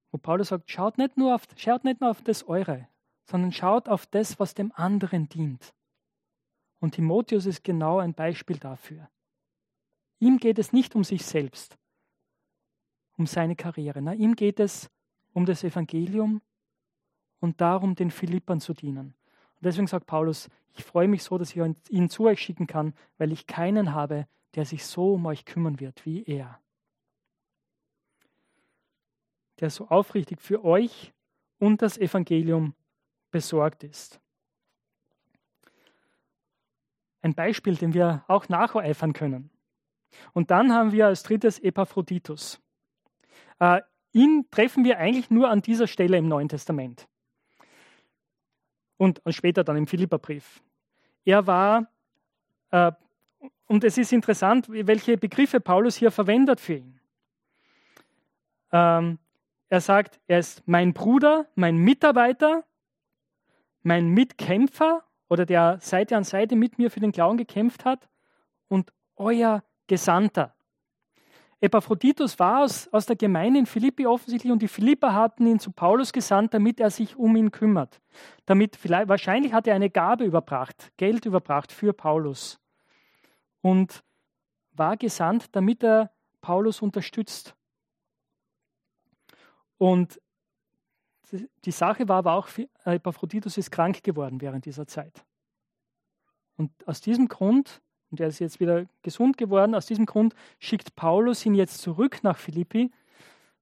Wo 0.09 0.17
Paulus 0.17 0.47
sagt, 0.47 0.71
schaut 0.71 0.97
nicht 0.97 1.15
nur 1.15 1.35
auf, 1.35 1.43
schaut 1.57 1.83
nicht 1.83 2.01
nur 2.01 2.09
auf 2.09 2.23
das 2.23 2.47
Eure, 2.47 2.87
sondern 3.25 3.51
schaut 3.51 3.89
auf 3.89 4.05
das, 4.05 4.39
was 4.39 4.53
dem 4.53 4.71
anderen 4.75 5.27
dient. 5.29 5.73
Und 6.79 6.95
Timotheus 6.95 7.45
ist 7.45 7.63
genau 7.63 7.99
ein 7.99 8.13
Beispiel 8.13 8.57
dafür. 8.57 9.09
Ihm 10.19 10.37
geht 10.37 10.59
es 10.59 10.71
nicht 10.71 10.95
um 10.95 11.03
sich 11.03 11.25
selbst, 11.25 11.77
um 13.17 13.27
seine 13.27 13.55
Karriere. 13.55 14.01
Na, 14.01 14.13
ihm 14.13 14.35
geht 14.35 14.59
es 14.59 14.89
um 15.33 15.45
das 15.45 15.63
Evangelium 15.63 16.41
und 17.39 17.59
darum, 17.59 17.95
den 17.95 18.11
Philippern 18.11 18.59
zu 18.59 18.73
dienen. 18.73 19.15
Und 19.55 19.65
deswegen 19.65 19.87
sagt 19.87 20.05
Paulus, 20.05 20.49
ich 20.73 20.83
freue 20.83 21.07
mich 21.07 21.23
so, 21.23 21.37
dass 21.37 21.55
ich 21.55 21.61
ihn 21.89 22.09
zu 22.09 22.25
euch 22.25 22.41
schicken 22.41 22.67
kann, 22.67 22.93
weil 23.17 23.31
ich 23.31 23.47
keinen 23.47 23.93
habe, 23.93 24.27
der 24.55 24.65
sich 24.65 24.85
so 24.85 25.13
um 25.13 25.25
euch 25.25 25.45
kümmern 25.45 25.79
wird 25.79 26.05
wie 26.05 26.23
er. 26.23 26.59
Der 29.59 29.69
so 29.69 29.87
aufrichtig 29.87 30.41
für 30.41 30.63
euch 30.63 31.13
und 31.59 31.81
das 31.81 31.97
Evangelium 31.97 32.73
besorgt 33.35 33.83
ist. 33.83 34.21
Ein 37.21 37.33
Beispiel, 37.35 37.75
dem 37.75 37.93
wir 37.93 38.23
auch 38.29 38.47
nacheifern 38.47 39.11
können. 39.11 39.49
Und 40.31 40.51
dann 40.51 40.71
haben 40.71 40.93
wir 40.93 41.07
als 41.07 41.23
drittes 41.23 41.59
Epaphroditus. 41.59 42.61
Äh, 43.59 43.81
ihn 44.13 44.45
treffen 44.51 44.85
wir 44.85 44.99
eigentlich 44.99 45.29
nur 45.29 45.49
an 45.49 45.61
dieser 45.61 45.85
Stelle 45.85 46.15
im 46.17 46.29
Neuen 46.29 46.47
Testament 46.47 47.09
und 48.95 49.21
später 49.31 49.65
dann 49.65 49.75
im 49.75 49.87
Philipperbrief. 49.87 50.63
Er 51.25 51.45
war, 51.45 51.91
äh, 52.71 52.93
und 53.65 53.83
es 53.83 53.97
ist 53.97 54.13
interessant, 54.13 54.69
welche 54.69 55.17
Begriffe 55.17 55.59
Paulus 55.59 55.97
hier 55.97 56.11
verwendet 56.11 56.61
für 56.61 56.75
ihn. 56.75 57.01
Ähm, 58.71 59.19
er 59.67 59.81
sagt, 59.81 60.21
er 60.25 60.39
ist 60.39 60.65
mein 60.65 60.93
Bruder, 60.93 61.49
mein 61.55 61.75
Mitarbeiter, 61.75 62.63
mein 63.85 64.09
Mitkämpfer 64.09 65.03
oder 65.29 65.45
der 65.45 65.79
Seite 65.79 66.17
an 66.17 66.23
Seite 66.23 66.55
mit 66.55 66.79
mir 66.79 66.89
für 66.89 66.99
den 66.99 67.11
Glauben 67.11 67.37
gekämpft 67.37 67.85
hat 67.85 68.09
und 68.67 68.91
euer 69.15 69.63
Gesandter. 69.87 70.55
Epaphroditus 71.61 72.37
war 72.39 72.63
aus, 72.63 72.87
aus 72.89 73.05
der 73.05 73.15
Gemeinde 73.15 73.59
in 73.59 73.65
Philippi 73.65 74.07
offensichtlich 74.07 74.51
und 74.51 74.61
die 74.61 74.67
Philipper 74.67 75.13
hatten 75.13 75.45
ihn 75.45 75.59
zu 75.59 75.71
Paulus 75.71 76.11
gesandt, 76.11 76.53
damit 76.53 76.79
er 76.79 76.89
sich 76.89 77.15
um 77.15 77.35
ihn 77.35 77.51
kümmert. 77.51 78.01
Damit 78.45 78.75
vielleicht, 78.75 79.07
wahrscheinlich 79.07 79.53
hat 79.53 79.67
er 79.67 79.75
eine 79.75 79.89
Gabe 79.91 80.25
überbracht, 80.25 80.91
Geld 80.97 81.25
überbracht 81.25 81.71
für 81.71 81.93
Paulus 81.93 82.59
und 83.61 84.03
war 84.73 84.97
gesandt, 84.97 85.55
damit 85.55 85.83
er 85.83 86.11
Paulus 86.41 86.81
unterstützt. 86.81 87.55
Und 89.77 90.19
die 91.31 91.71
Sache 91.71 92.07
war 92.07 92.17
aber 92.17 92.33
auch, 92.33 92.47
Epaphroditus 92.83 93.57
ist 93.57 93.71
krank 93.71 94.03
geworden 94.03 94.41
während 94.41 94.65
dieser 94.65 94.87
Zeit. 94.87 95.25
Und 96.57 96.71
aus 96.87 97.01
diesem 97.01 97.27
Grund, 97.27 97.81
und 98.11 98.19
er 98.19 98.27
ist 98.27 98.39
jetzt 98.39 98.59
wieder 98.59 98.85
gesund 99.01 99.37
geworden, 99.37 99.75
aus 99.75 99.85
diesem 99.85 100.05
Grund 100.05 100.35
schickt 100.59 100.95
Paulus 100.95 101.45
ihn 101.45 101.55
jetzt 101.55 101.79
zurück 101.79 102.19
nach 102.23 102.37
Philippi, 102.37 102.91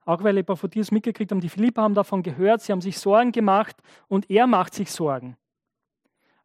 auch 0.06 0.24
weil 0.24 0.38
Epaphroditus 0.38 0.92
mitgekriegt 0.92 1.32
haben, 1.32 1.40
die 1.40 1.50
Philipper 1.50 1.82
haben 1.82 1.96
davon 1.96 2.24
gehört, 2.24 2.62
sie 2.62 2.72
haben 2.72 2.82
sich 2.82 3.00
Sorgen 3.00 3.32
gemacht 3.32 3.76
und 4.08 4.30
er 4.30 4.48
macht 4.48 4.74
sich 4.74 4.92
Sorgen. 4.92 5.38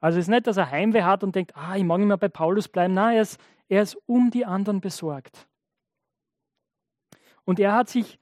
Also 0.01 0.19
es 0.19 0.27
ist 0.27 0.31
nicht, 0.31 0.47
dass 0.47 0.57
er 0.57 0.71
Heimweh 0.71 1.03
hat 1.03 1.25
und 1.25 1.35
denkt, 1.35 1.57
ah, 1.57 1.77
ich 1.77 1.85
mag 1.85 1.99
nicht 1.99 2.07
mehr 2.07 2.17
bei 2.17 2.29
Paulus 2.29 2.69
bleiben. 2.69 2.95
Nein, 2.95 3.17
er 3.17 3.23
ist, 3.23 3.41
er 3.69 3.83
ist 3.83 3.99
um 4.07 4.31
die 4.31 4.47
anderen 4.47 4.81
besorgt. 4.81 5.49
Und 7.45 7.59
er 7.59 7.73
hat 7.73 7.89
sich, 7.89 8.19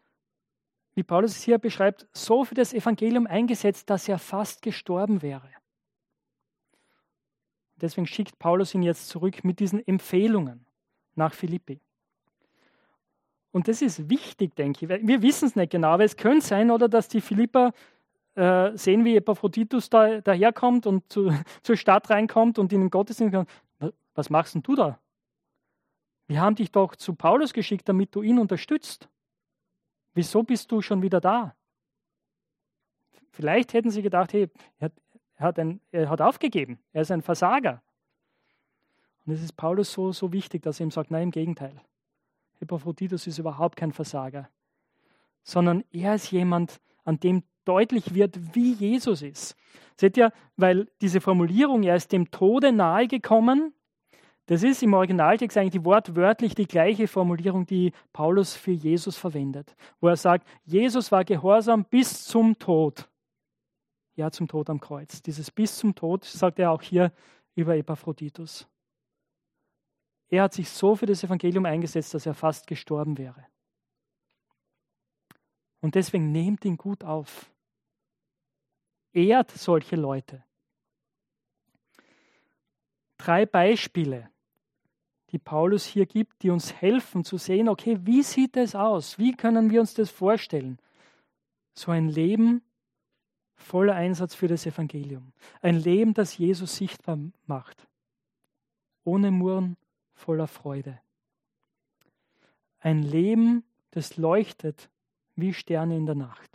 wie 0.97 1.03
Paulus 1.03 1.33
es 1.33 1.43
hier 1.43 1.59
beschreibt, 1.59 2.09
so 2.13 2.45
für 2.45 2.55
das 2.55 2.73
Evangelium 2.73 3.27
eingesetzt, 3.27 3.89
dass 3.91 4.09
er 4.09 4.19
fast 4.19 4.63
gestorben 4.63 5.21
wäre. 5.21 5.49
Deswegen 7.77 8.07
schickt 8.07 8.39
Paulus 8.39 8.75
ihn 8.75 8.83
jetzt 8.83 9.09
zurück 9.09 9.45
mit 9.45 9.61
diesen 9.61 9.87
Empfehlungen 9.87 10.65
nach 11.15 11.35
Philippi. 11.35 11.81
Und 13.53 13.69
das 13.69 13.83
ist 13.83 14.09
wichtig, 14.09 14.57
denke 14.57 14.87
ich. 14.87 15.07
Wir 15.07 15.21
wissen 15.21 15.47
es 15.49 15.55
nicht 15.55 15.71
genau, 15.71 15.89
aber 15.89 16.05
es 16.05 16.17
könnte 16.17 16.47
sein, 16.47 16.71
oder, 16.71 16.89
dass 16.89 17.09
die 17.09 17.21
Philipper 17.21 17.73
äh, 18.35 18.75
sehen, 18.77 19.05
wie 19.05 19.17
Epaphroditus 19.17 19.91
da, 19.91 20.23
daherkommt 20.23 20.87
und 20.87 21.13
zu, 21.13 21.31
zur 21.63 21.77
Stadt 21.77 22.09
reinkommt 22.09 22.59
und 22.59 22.73
in 22.73 22.81
den 22.81 22.91
Gottesdienst 22.91 23.35
kommt. 23.35 23.51
Was 24.15 24.31
machst 24.31 24.55
denn 24.55 24.63
du 24.63 24.75
da? 24.75 24.99
Wir 26.27 26.41
haben 26.41 26.57
dich 26.57 26.73
doch 26.73 26.97
zu 26.97 27.15
Paulus 27.15 27.53
geschickt, 27.53 27.87
damit 27.87 28.15
du 28.15 28.23
ihn 28.23 28.39
unterstützt. 28.39 29.11
Wieso 30.17 30.43
bist 30.43 30.73
du 30.73 30.81
schon 30.81 31.03
wieder 31.03 31.21
da? 31.21 31.55
Vielleicht 33.33 33.75
hätten 33.75 33.91
sie 33.91 34.01
gedacht, 34.01 34.33
hey, 34.33 34.49
er 34.79 34.91
hat, 35.39 35.59
ein, 35.59 35.83
er 35.93 36.09
hat 36.09 36.23
aufgegeben, 36.23 36.79
er 36.95 37.03
ist 37.03 37.11
ein 37.11 37.21
Versager. 37.21 37.83
Und 39.27 39.35
es 39.35 39.43
ist 39.43 39.59
Paulus 39.59 39.93
so, 39.93 40.13
so 40.13 40.33
wichtig, 40.33 40.63
dass 40.63 40.81
er 40.81 40.87
ihm 40.87 40.91
sagt, 40.91 41.11
nein, 41.11 41.25
im 41.25 41.31
Gegenteil. 41.33 41.83
Epaphroditus 42.61 43.27
ist 43.27 43.37
überhaupt 43.37 43.77
kein 43.77 43.93
Versager, 43.93 44.49
sondern 45.43 45.85
er 45.93 46.15
ist 46.15 46.31
jemand, 46.31 46.81
an 47.05 47.21
dem 47.21 47.43
deutlich 47.67 48.15
wird, 48.15 48.55
wie 48.55 48.73
Jesus 48.73 49.21
ist. 49.21 49.55
Seht 49.99 50.17
ihr, 50.17 50.33
weil 50.57 50.89
diese 51.03 51.21
Formulierung, 51.21 51.83
er 51.83 51.97
ist 51.97 52.11
dem 52.11 52.31
Tode 52.31 52.73
nahe 52.73 53.07
gekommen, 53.07 53.75
das 54.47 54.63
ist 54.63 54.83
im 54.83 54.95
Originaltext 54.95 55.57
eigentlich 55.57 55.85
wortwörtlich 55.85 56.55
die 56.55 56.67
gleiche 56.67 57.09
Formulierung, 57.09 57.67
die 57.67 57.93
Paulus 58.13 58.55
für 58.55 58.71
Jesus 58.71 59.17
verwendet, 59.17 59.75
wo 60.01 60.09
er 60.09 60.17
sagt, 60.17 60.47
Jesus 60.65 61.11
war 61.11 61.25
gehorsam 61.25 61.85
bis 61.85 62.25
zum 62.25 62.57
Tod. 62.59 63.09
Ja, 64.15 64.31
zum 64.31 64.47
Tod 64.49 64.71
am 64.71 64.81
Kreuz. 64.81 65.21
Dieses 65.21 65.51
bis 65.51 65.77
zum 65.77 65.95
Tod 65.95 66.25
sagt 66.25 66.59
er 66.59 66.71
auch 66.71 66.81
hier 66.81 67.13
über 67.55 67.77
Epaphroditus. 67.77 68.69
Er 70.29 70.45
hat 70.45 70.55
sich 70.55 70.71
so 70.71 70.95
für 70.97 71.07
das 71.07 71.23
Evangelium 71.23 71.67
eingesetzt, 71.67 72.15
dass 72.15 72.25
er 72.25 72.35
fast 72.35 72.67
gestorben 72.67 73.19
wäre. 73.19 73.47
Und 75.81 75.95
deswegen 75.95 76.33
nehmt 76.33 76.65
ihn 76.65 76.77
gut 76.77 77.05
auf. 77.05 77.51
Ehrt 79.13 79.51
solche 79.51 79.97
Leute. 79.97 80.45
Drei 83.19 83.47
Beispiele, 83.47 84.31
die 85.37 85.43
Paulus 85.43 85.85
hier 85.85 86.07
gibt, 86.07 86.43
die 86.43 86.49
uns 86.49 86.73
helfen 86.73 87.23
zu 87.23 87.37
sehen, 87.37 87.69
okay, 87.69 87.99
wie 88.07 88.23
sieht 88.23 88.57
es 88.57 88.75
aus? 88.75 89.19
Wie 89.19 89.37
können 89.37 89.69
wir 89.69 89.81
uns 89.81 89.93
das 89.93 90.09
vorstellen? 90.09 90.79
So 91.75 91.91
ein 91.91 92.09
Leben 92.09 92.63
voller 93.55 93.95
Einsatz 93.95 94.35
für 94.35 94.49
das 94.49 94.65
Evangelium. 94.65 95.35
Ein 95.61 95.77
Leben, 95.77 96.15
das 96.15 96.39
Jesus 96.39 96.77
sichtbar 96.77 97.19
macht. 97.45 97.87
Ohne 99.05 99.31
Murren, 99.31 99.77
voller 100.15 100.47
Freude. 100.47 100.99
Ein 102.79 103.03
Leben, 103.03 103.63
das 103.91 104.17
leuchtet 104.17 104.89
wie 105.35 105.53
Sterne 105.53 105.99
in 105.99 106.07
der 106.07 106.15
Nacht. 106.15 106.51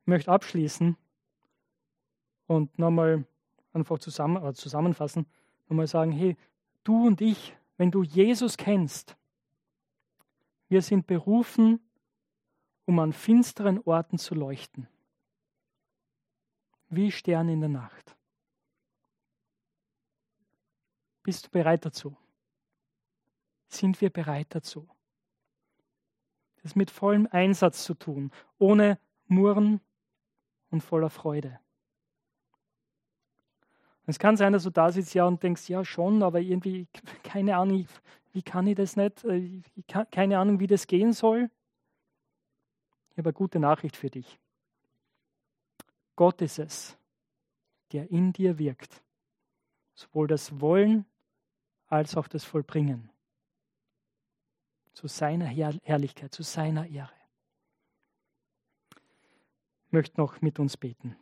Ich 0.00 0.06
möchte 0.06 0.32
abschließen 0.32 0.96
und 2.46 2.78
nochmal 2.78 3.26
einfach 3.72 3.98
zusammen, 3.98 4.42
äh, 4.44 4.54
zusammenfassen, 4.54 5.26
nochmal 5.68 5.86
sagen, 5.86 6.12
hey, 6.12 6.36
du 6.84 7.06
und 7.06 7.20
ich, 7.20 7.56
wenn 7.76 7.90
du 7.90 8.02
Jesus 8.02 8.56
kennst, 8.56 9.16
wir 10.68 10.82
sind 10.82 11.06
berufen, 11.06 11.80
um 12.86 12.98
an 12.98 13.12
finsteren 13.12 13.80
Orten 13.84 14.18
zu 14.18 14.34
leuchten, 14.34 14.88
wie 16.88 17.10
Sterne 17.10 17.52
in 17.52 17.60
der 17.60 17.68
Nacht. 17.68 18.16
Bist 21.22 21.46
du 21.46 21.50
bereit 21.50 21.84
dazu? 21.84 22.16
Sind 23.68 24.00
wir 24.00 24.10
bereit 24.10 24.48
dazu? 24.50 24.88
Das 26.62 26.74
mit 26.74 26.90
vollem 26.90 27.28
Einsatz 27.30 27.84
zu 27.84 27.94
tun, 27.94 28.32
ohne 28.58 28.98
Murren 29.26 29.80
und 30.70 30.82
voller 30.82 31.10
Freude. 31.10 31.60
Es 34.10 34.18
kann 34.18 34.36
sein, 34.36 34.52
dass 34.52 34.64
du 34.64 34.70
da 34.70 34.90
sitzt 34.90 35.14
ja 35.14 35.24
und 35.24 35.42
denkst, 35.42 35.68
ja 35.68 35.84
schon, 35.84 36.22
aber 36.22 36.40
irgendwie, 36.40 36.88
keine 37.22 37.56
Ahnung, 37.56 37.86
wie 38.32 38.42
kann 38.42 38.66
ich 38.66 38.76
das 38.76 38.96
nicht? 38.96 39.24
Äh, 39.24 39.62
ich 39.76 39.86
keine 40.10 40.38
Ahnung, 40.38 40.60
wie 40.60 40.66
das 40.66 40.86
gehen 40.86 41.12
soll. 41.12 41.50
Ich 43.10 43.18
habe 43.18 43.28
eine 43.28 43.34
gute 43.34 43.58
Nachricht 43.60 43.96
für 43.96 44.10
dich. 44.10 44.38
Gott 46.16 46.42
ist 46.42 46.58
es, 46.58 46.98
der 47.92 48.10
in 48.10 48.32
dir 48.32 48.58
wirkt. 48.58 49.02
Sowohl 49.94 50.26
das 50.26 50.60
Wollen 50.60 51.06
als 51.86 52.16
auch 52.16 52.28
das 52.28 52.44
Vollbringen. 52.44 53.10
Zu 54.92 55.06
seiner 55.06 55.46
Herrlichkeit, 55.46 56.34
zu 56.34 56.42
seiner 56.42 56.86
Ehre. 56.86 57.12
Ich 59.86 59.92
möchte 59.92 60.20
noch 60.20 60.40
mit 60.40 60.58
uns 60.58 60.76
beten. 60.76 61.16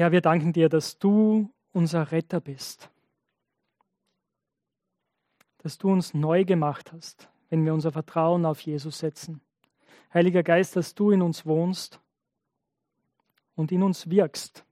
Herr, 0.00 0.12
wir 0.12 0.20
danken 0.20 0.52
dir, 0.52 0.68
dass 0.68 0.98
du 0.98 1.50
unser 1.72 2.10
Retter 2.10 2.40
bist. 2.40 2.90
Dass 5.58 5.78
du 5.78 5.90
uns 5.90 6.14
neu 6.14 6.44
gemacht 6.44 6.92
hast, 6.92 7.28
wenn 7.50 7.64
wir 7.64 7.74
unser 7.74 7.92
Vertrauen 7.92 8.46
auf 8.46 8.60
Jesus 8.60 8.98
setzen. 8.98 9.40
Heiliger 10.12 10.42
Geist, 10.42 10.74
dass 10.76 10.94
du 10.94 11.10
in 11.10 11.22
uns 11.22 11.46
wohnst 11.46 12.00
und 13.54 13.72
in 13.72 13.82
uns 13.82 14.10
wirkst 14.10 14.64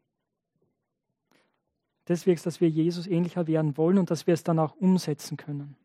das 2.09 2.27
wirkst, 2.27 2.47
dass 2.47 2.61
wir 2.61 2.71
Jesus 2.71 3.07
ähnlicher 3.07 3.47
werden 3.47 3.77
wollen 3.77 3.99
und 3.99 4.11
dass 4.11 4.27
wir 4.27 4.33
es 4.33 4.43
dann 4.43 4.59
auch 4.59 4.75
umsetzen 4.77 5.37
können. 5.37 5.77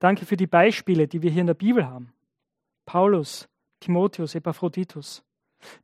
Danke 0.00 0.26
für 0.26 0.36
die 0.36 0.48
Beispiele, 0.48 1.06
die 1.06 1.22
wir 1.22 1.30
hier 1.30 1.42
in 1.42 1.46
der 1.46 1.54
Bibel 1.54 1.86
haben. 1.86 2.12
Paulus, 2.84 3.48
Timotheus, 3.80 4.34
Epaphroditus. 4.34 5.22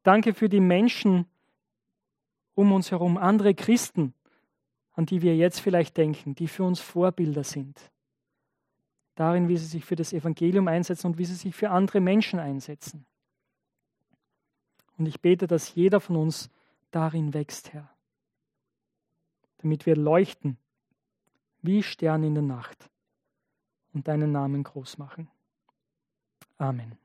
Danke 0.02 0.34
für 0.34 0.48
die 0.48 0.60
Menschen 0.60 1.26
um 2.54 2.72
uns 2.72 2.90
herum, 2.90 3.16
andere 3.16 3.54
Christen, 3.54 4.14
an 4.92 5.06
die 5.06 5.22
wir 5.22 5.36
jetzt 5.36 5.60
vielleicht 5.60 5.96
denken, 5.96 6.34
die 6.34 6.48
für 6.48 6.64
uns 6.64 6.80
Vorbilder 6.80 7.44
sind. 7.44 7.90
Darin, 9.14 9.48
wie 9.48 9.56
sie 9.56 9.66
sich 9.66 9.84
für 9.84 9.96
das 9.96 10.12
Evangelium 10.12 10.68
einsetzen 10.68 11.08
und 11.08 11.18
wie 11.18 11.24
sie 11.24 11.34
sich 11.34 11.54
für 11.54 11.70
andere 11.70 12.00
Menschen 12.00 12.38
einsetzen. 12.38 13.06
Und 14.98 15.06
ich 15.06 15.20
bete, 15.20 15.46
dass 15.46 15.74
jeder 15.74 16.00
von 16.00 16.16
uns 16.16 16.50
darin 16.90 17.32
wächst, 17.32 17.72
Herr 17.72 17.92
damit 19.62 19.86
wir 19.86 19.96
leuchten 19.96 20.58
wie 21.62 21.82
Sterne 21.82 22.26
in 22.26 22.34
der 22.34 22.42
Nacht 22.42 22.90
und 23.92 24.08
deinen 24.08 24.32
Namen 24.32 24.64
groß 24.64 24.98
machen. 24.98 25.30
Amen. 26.58 27.01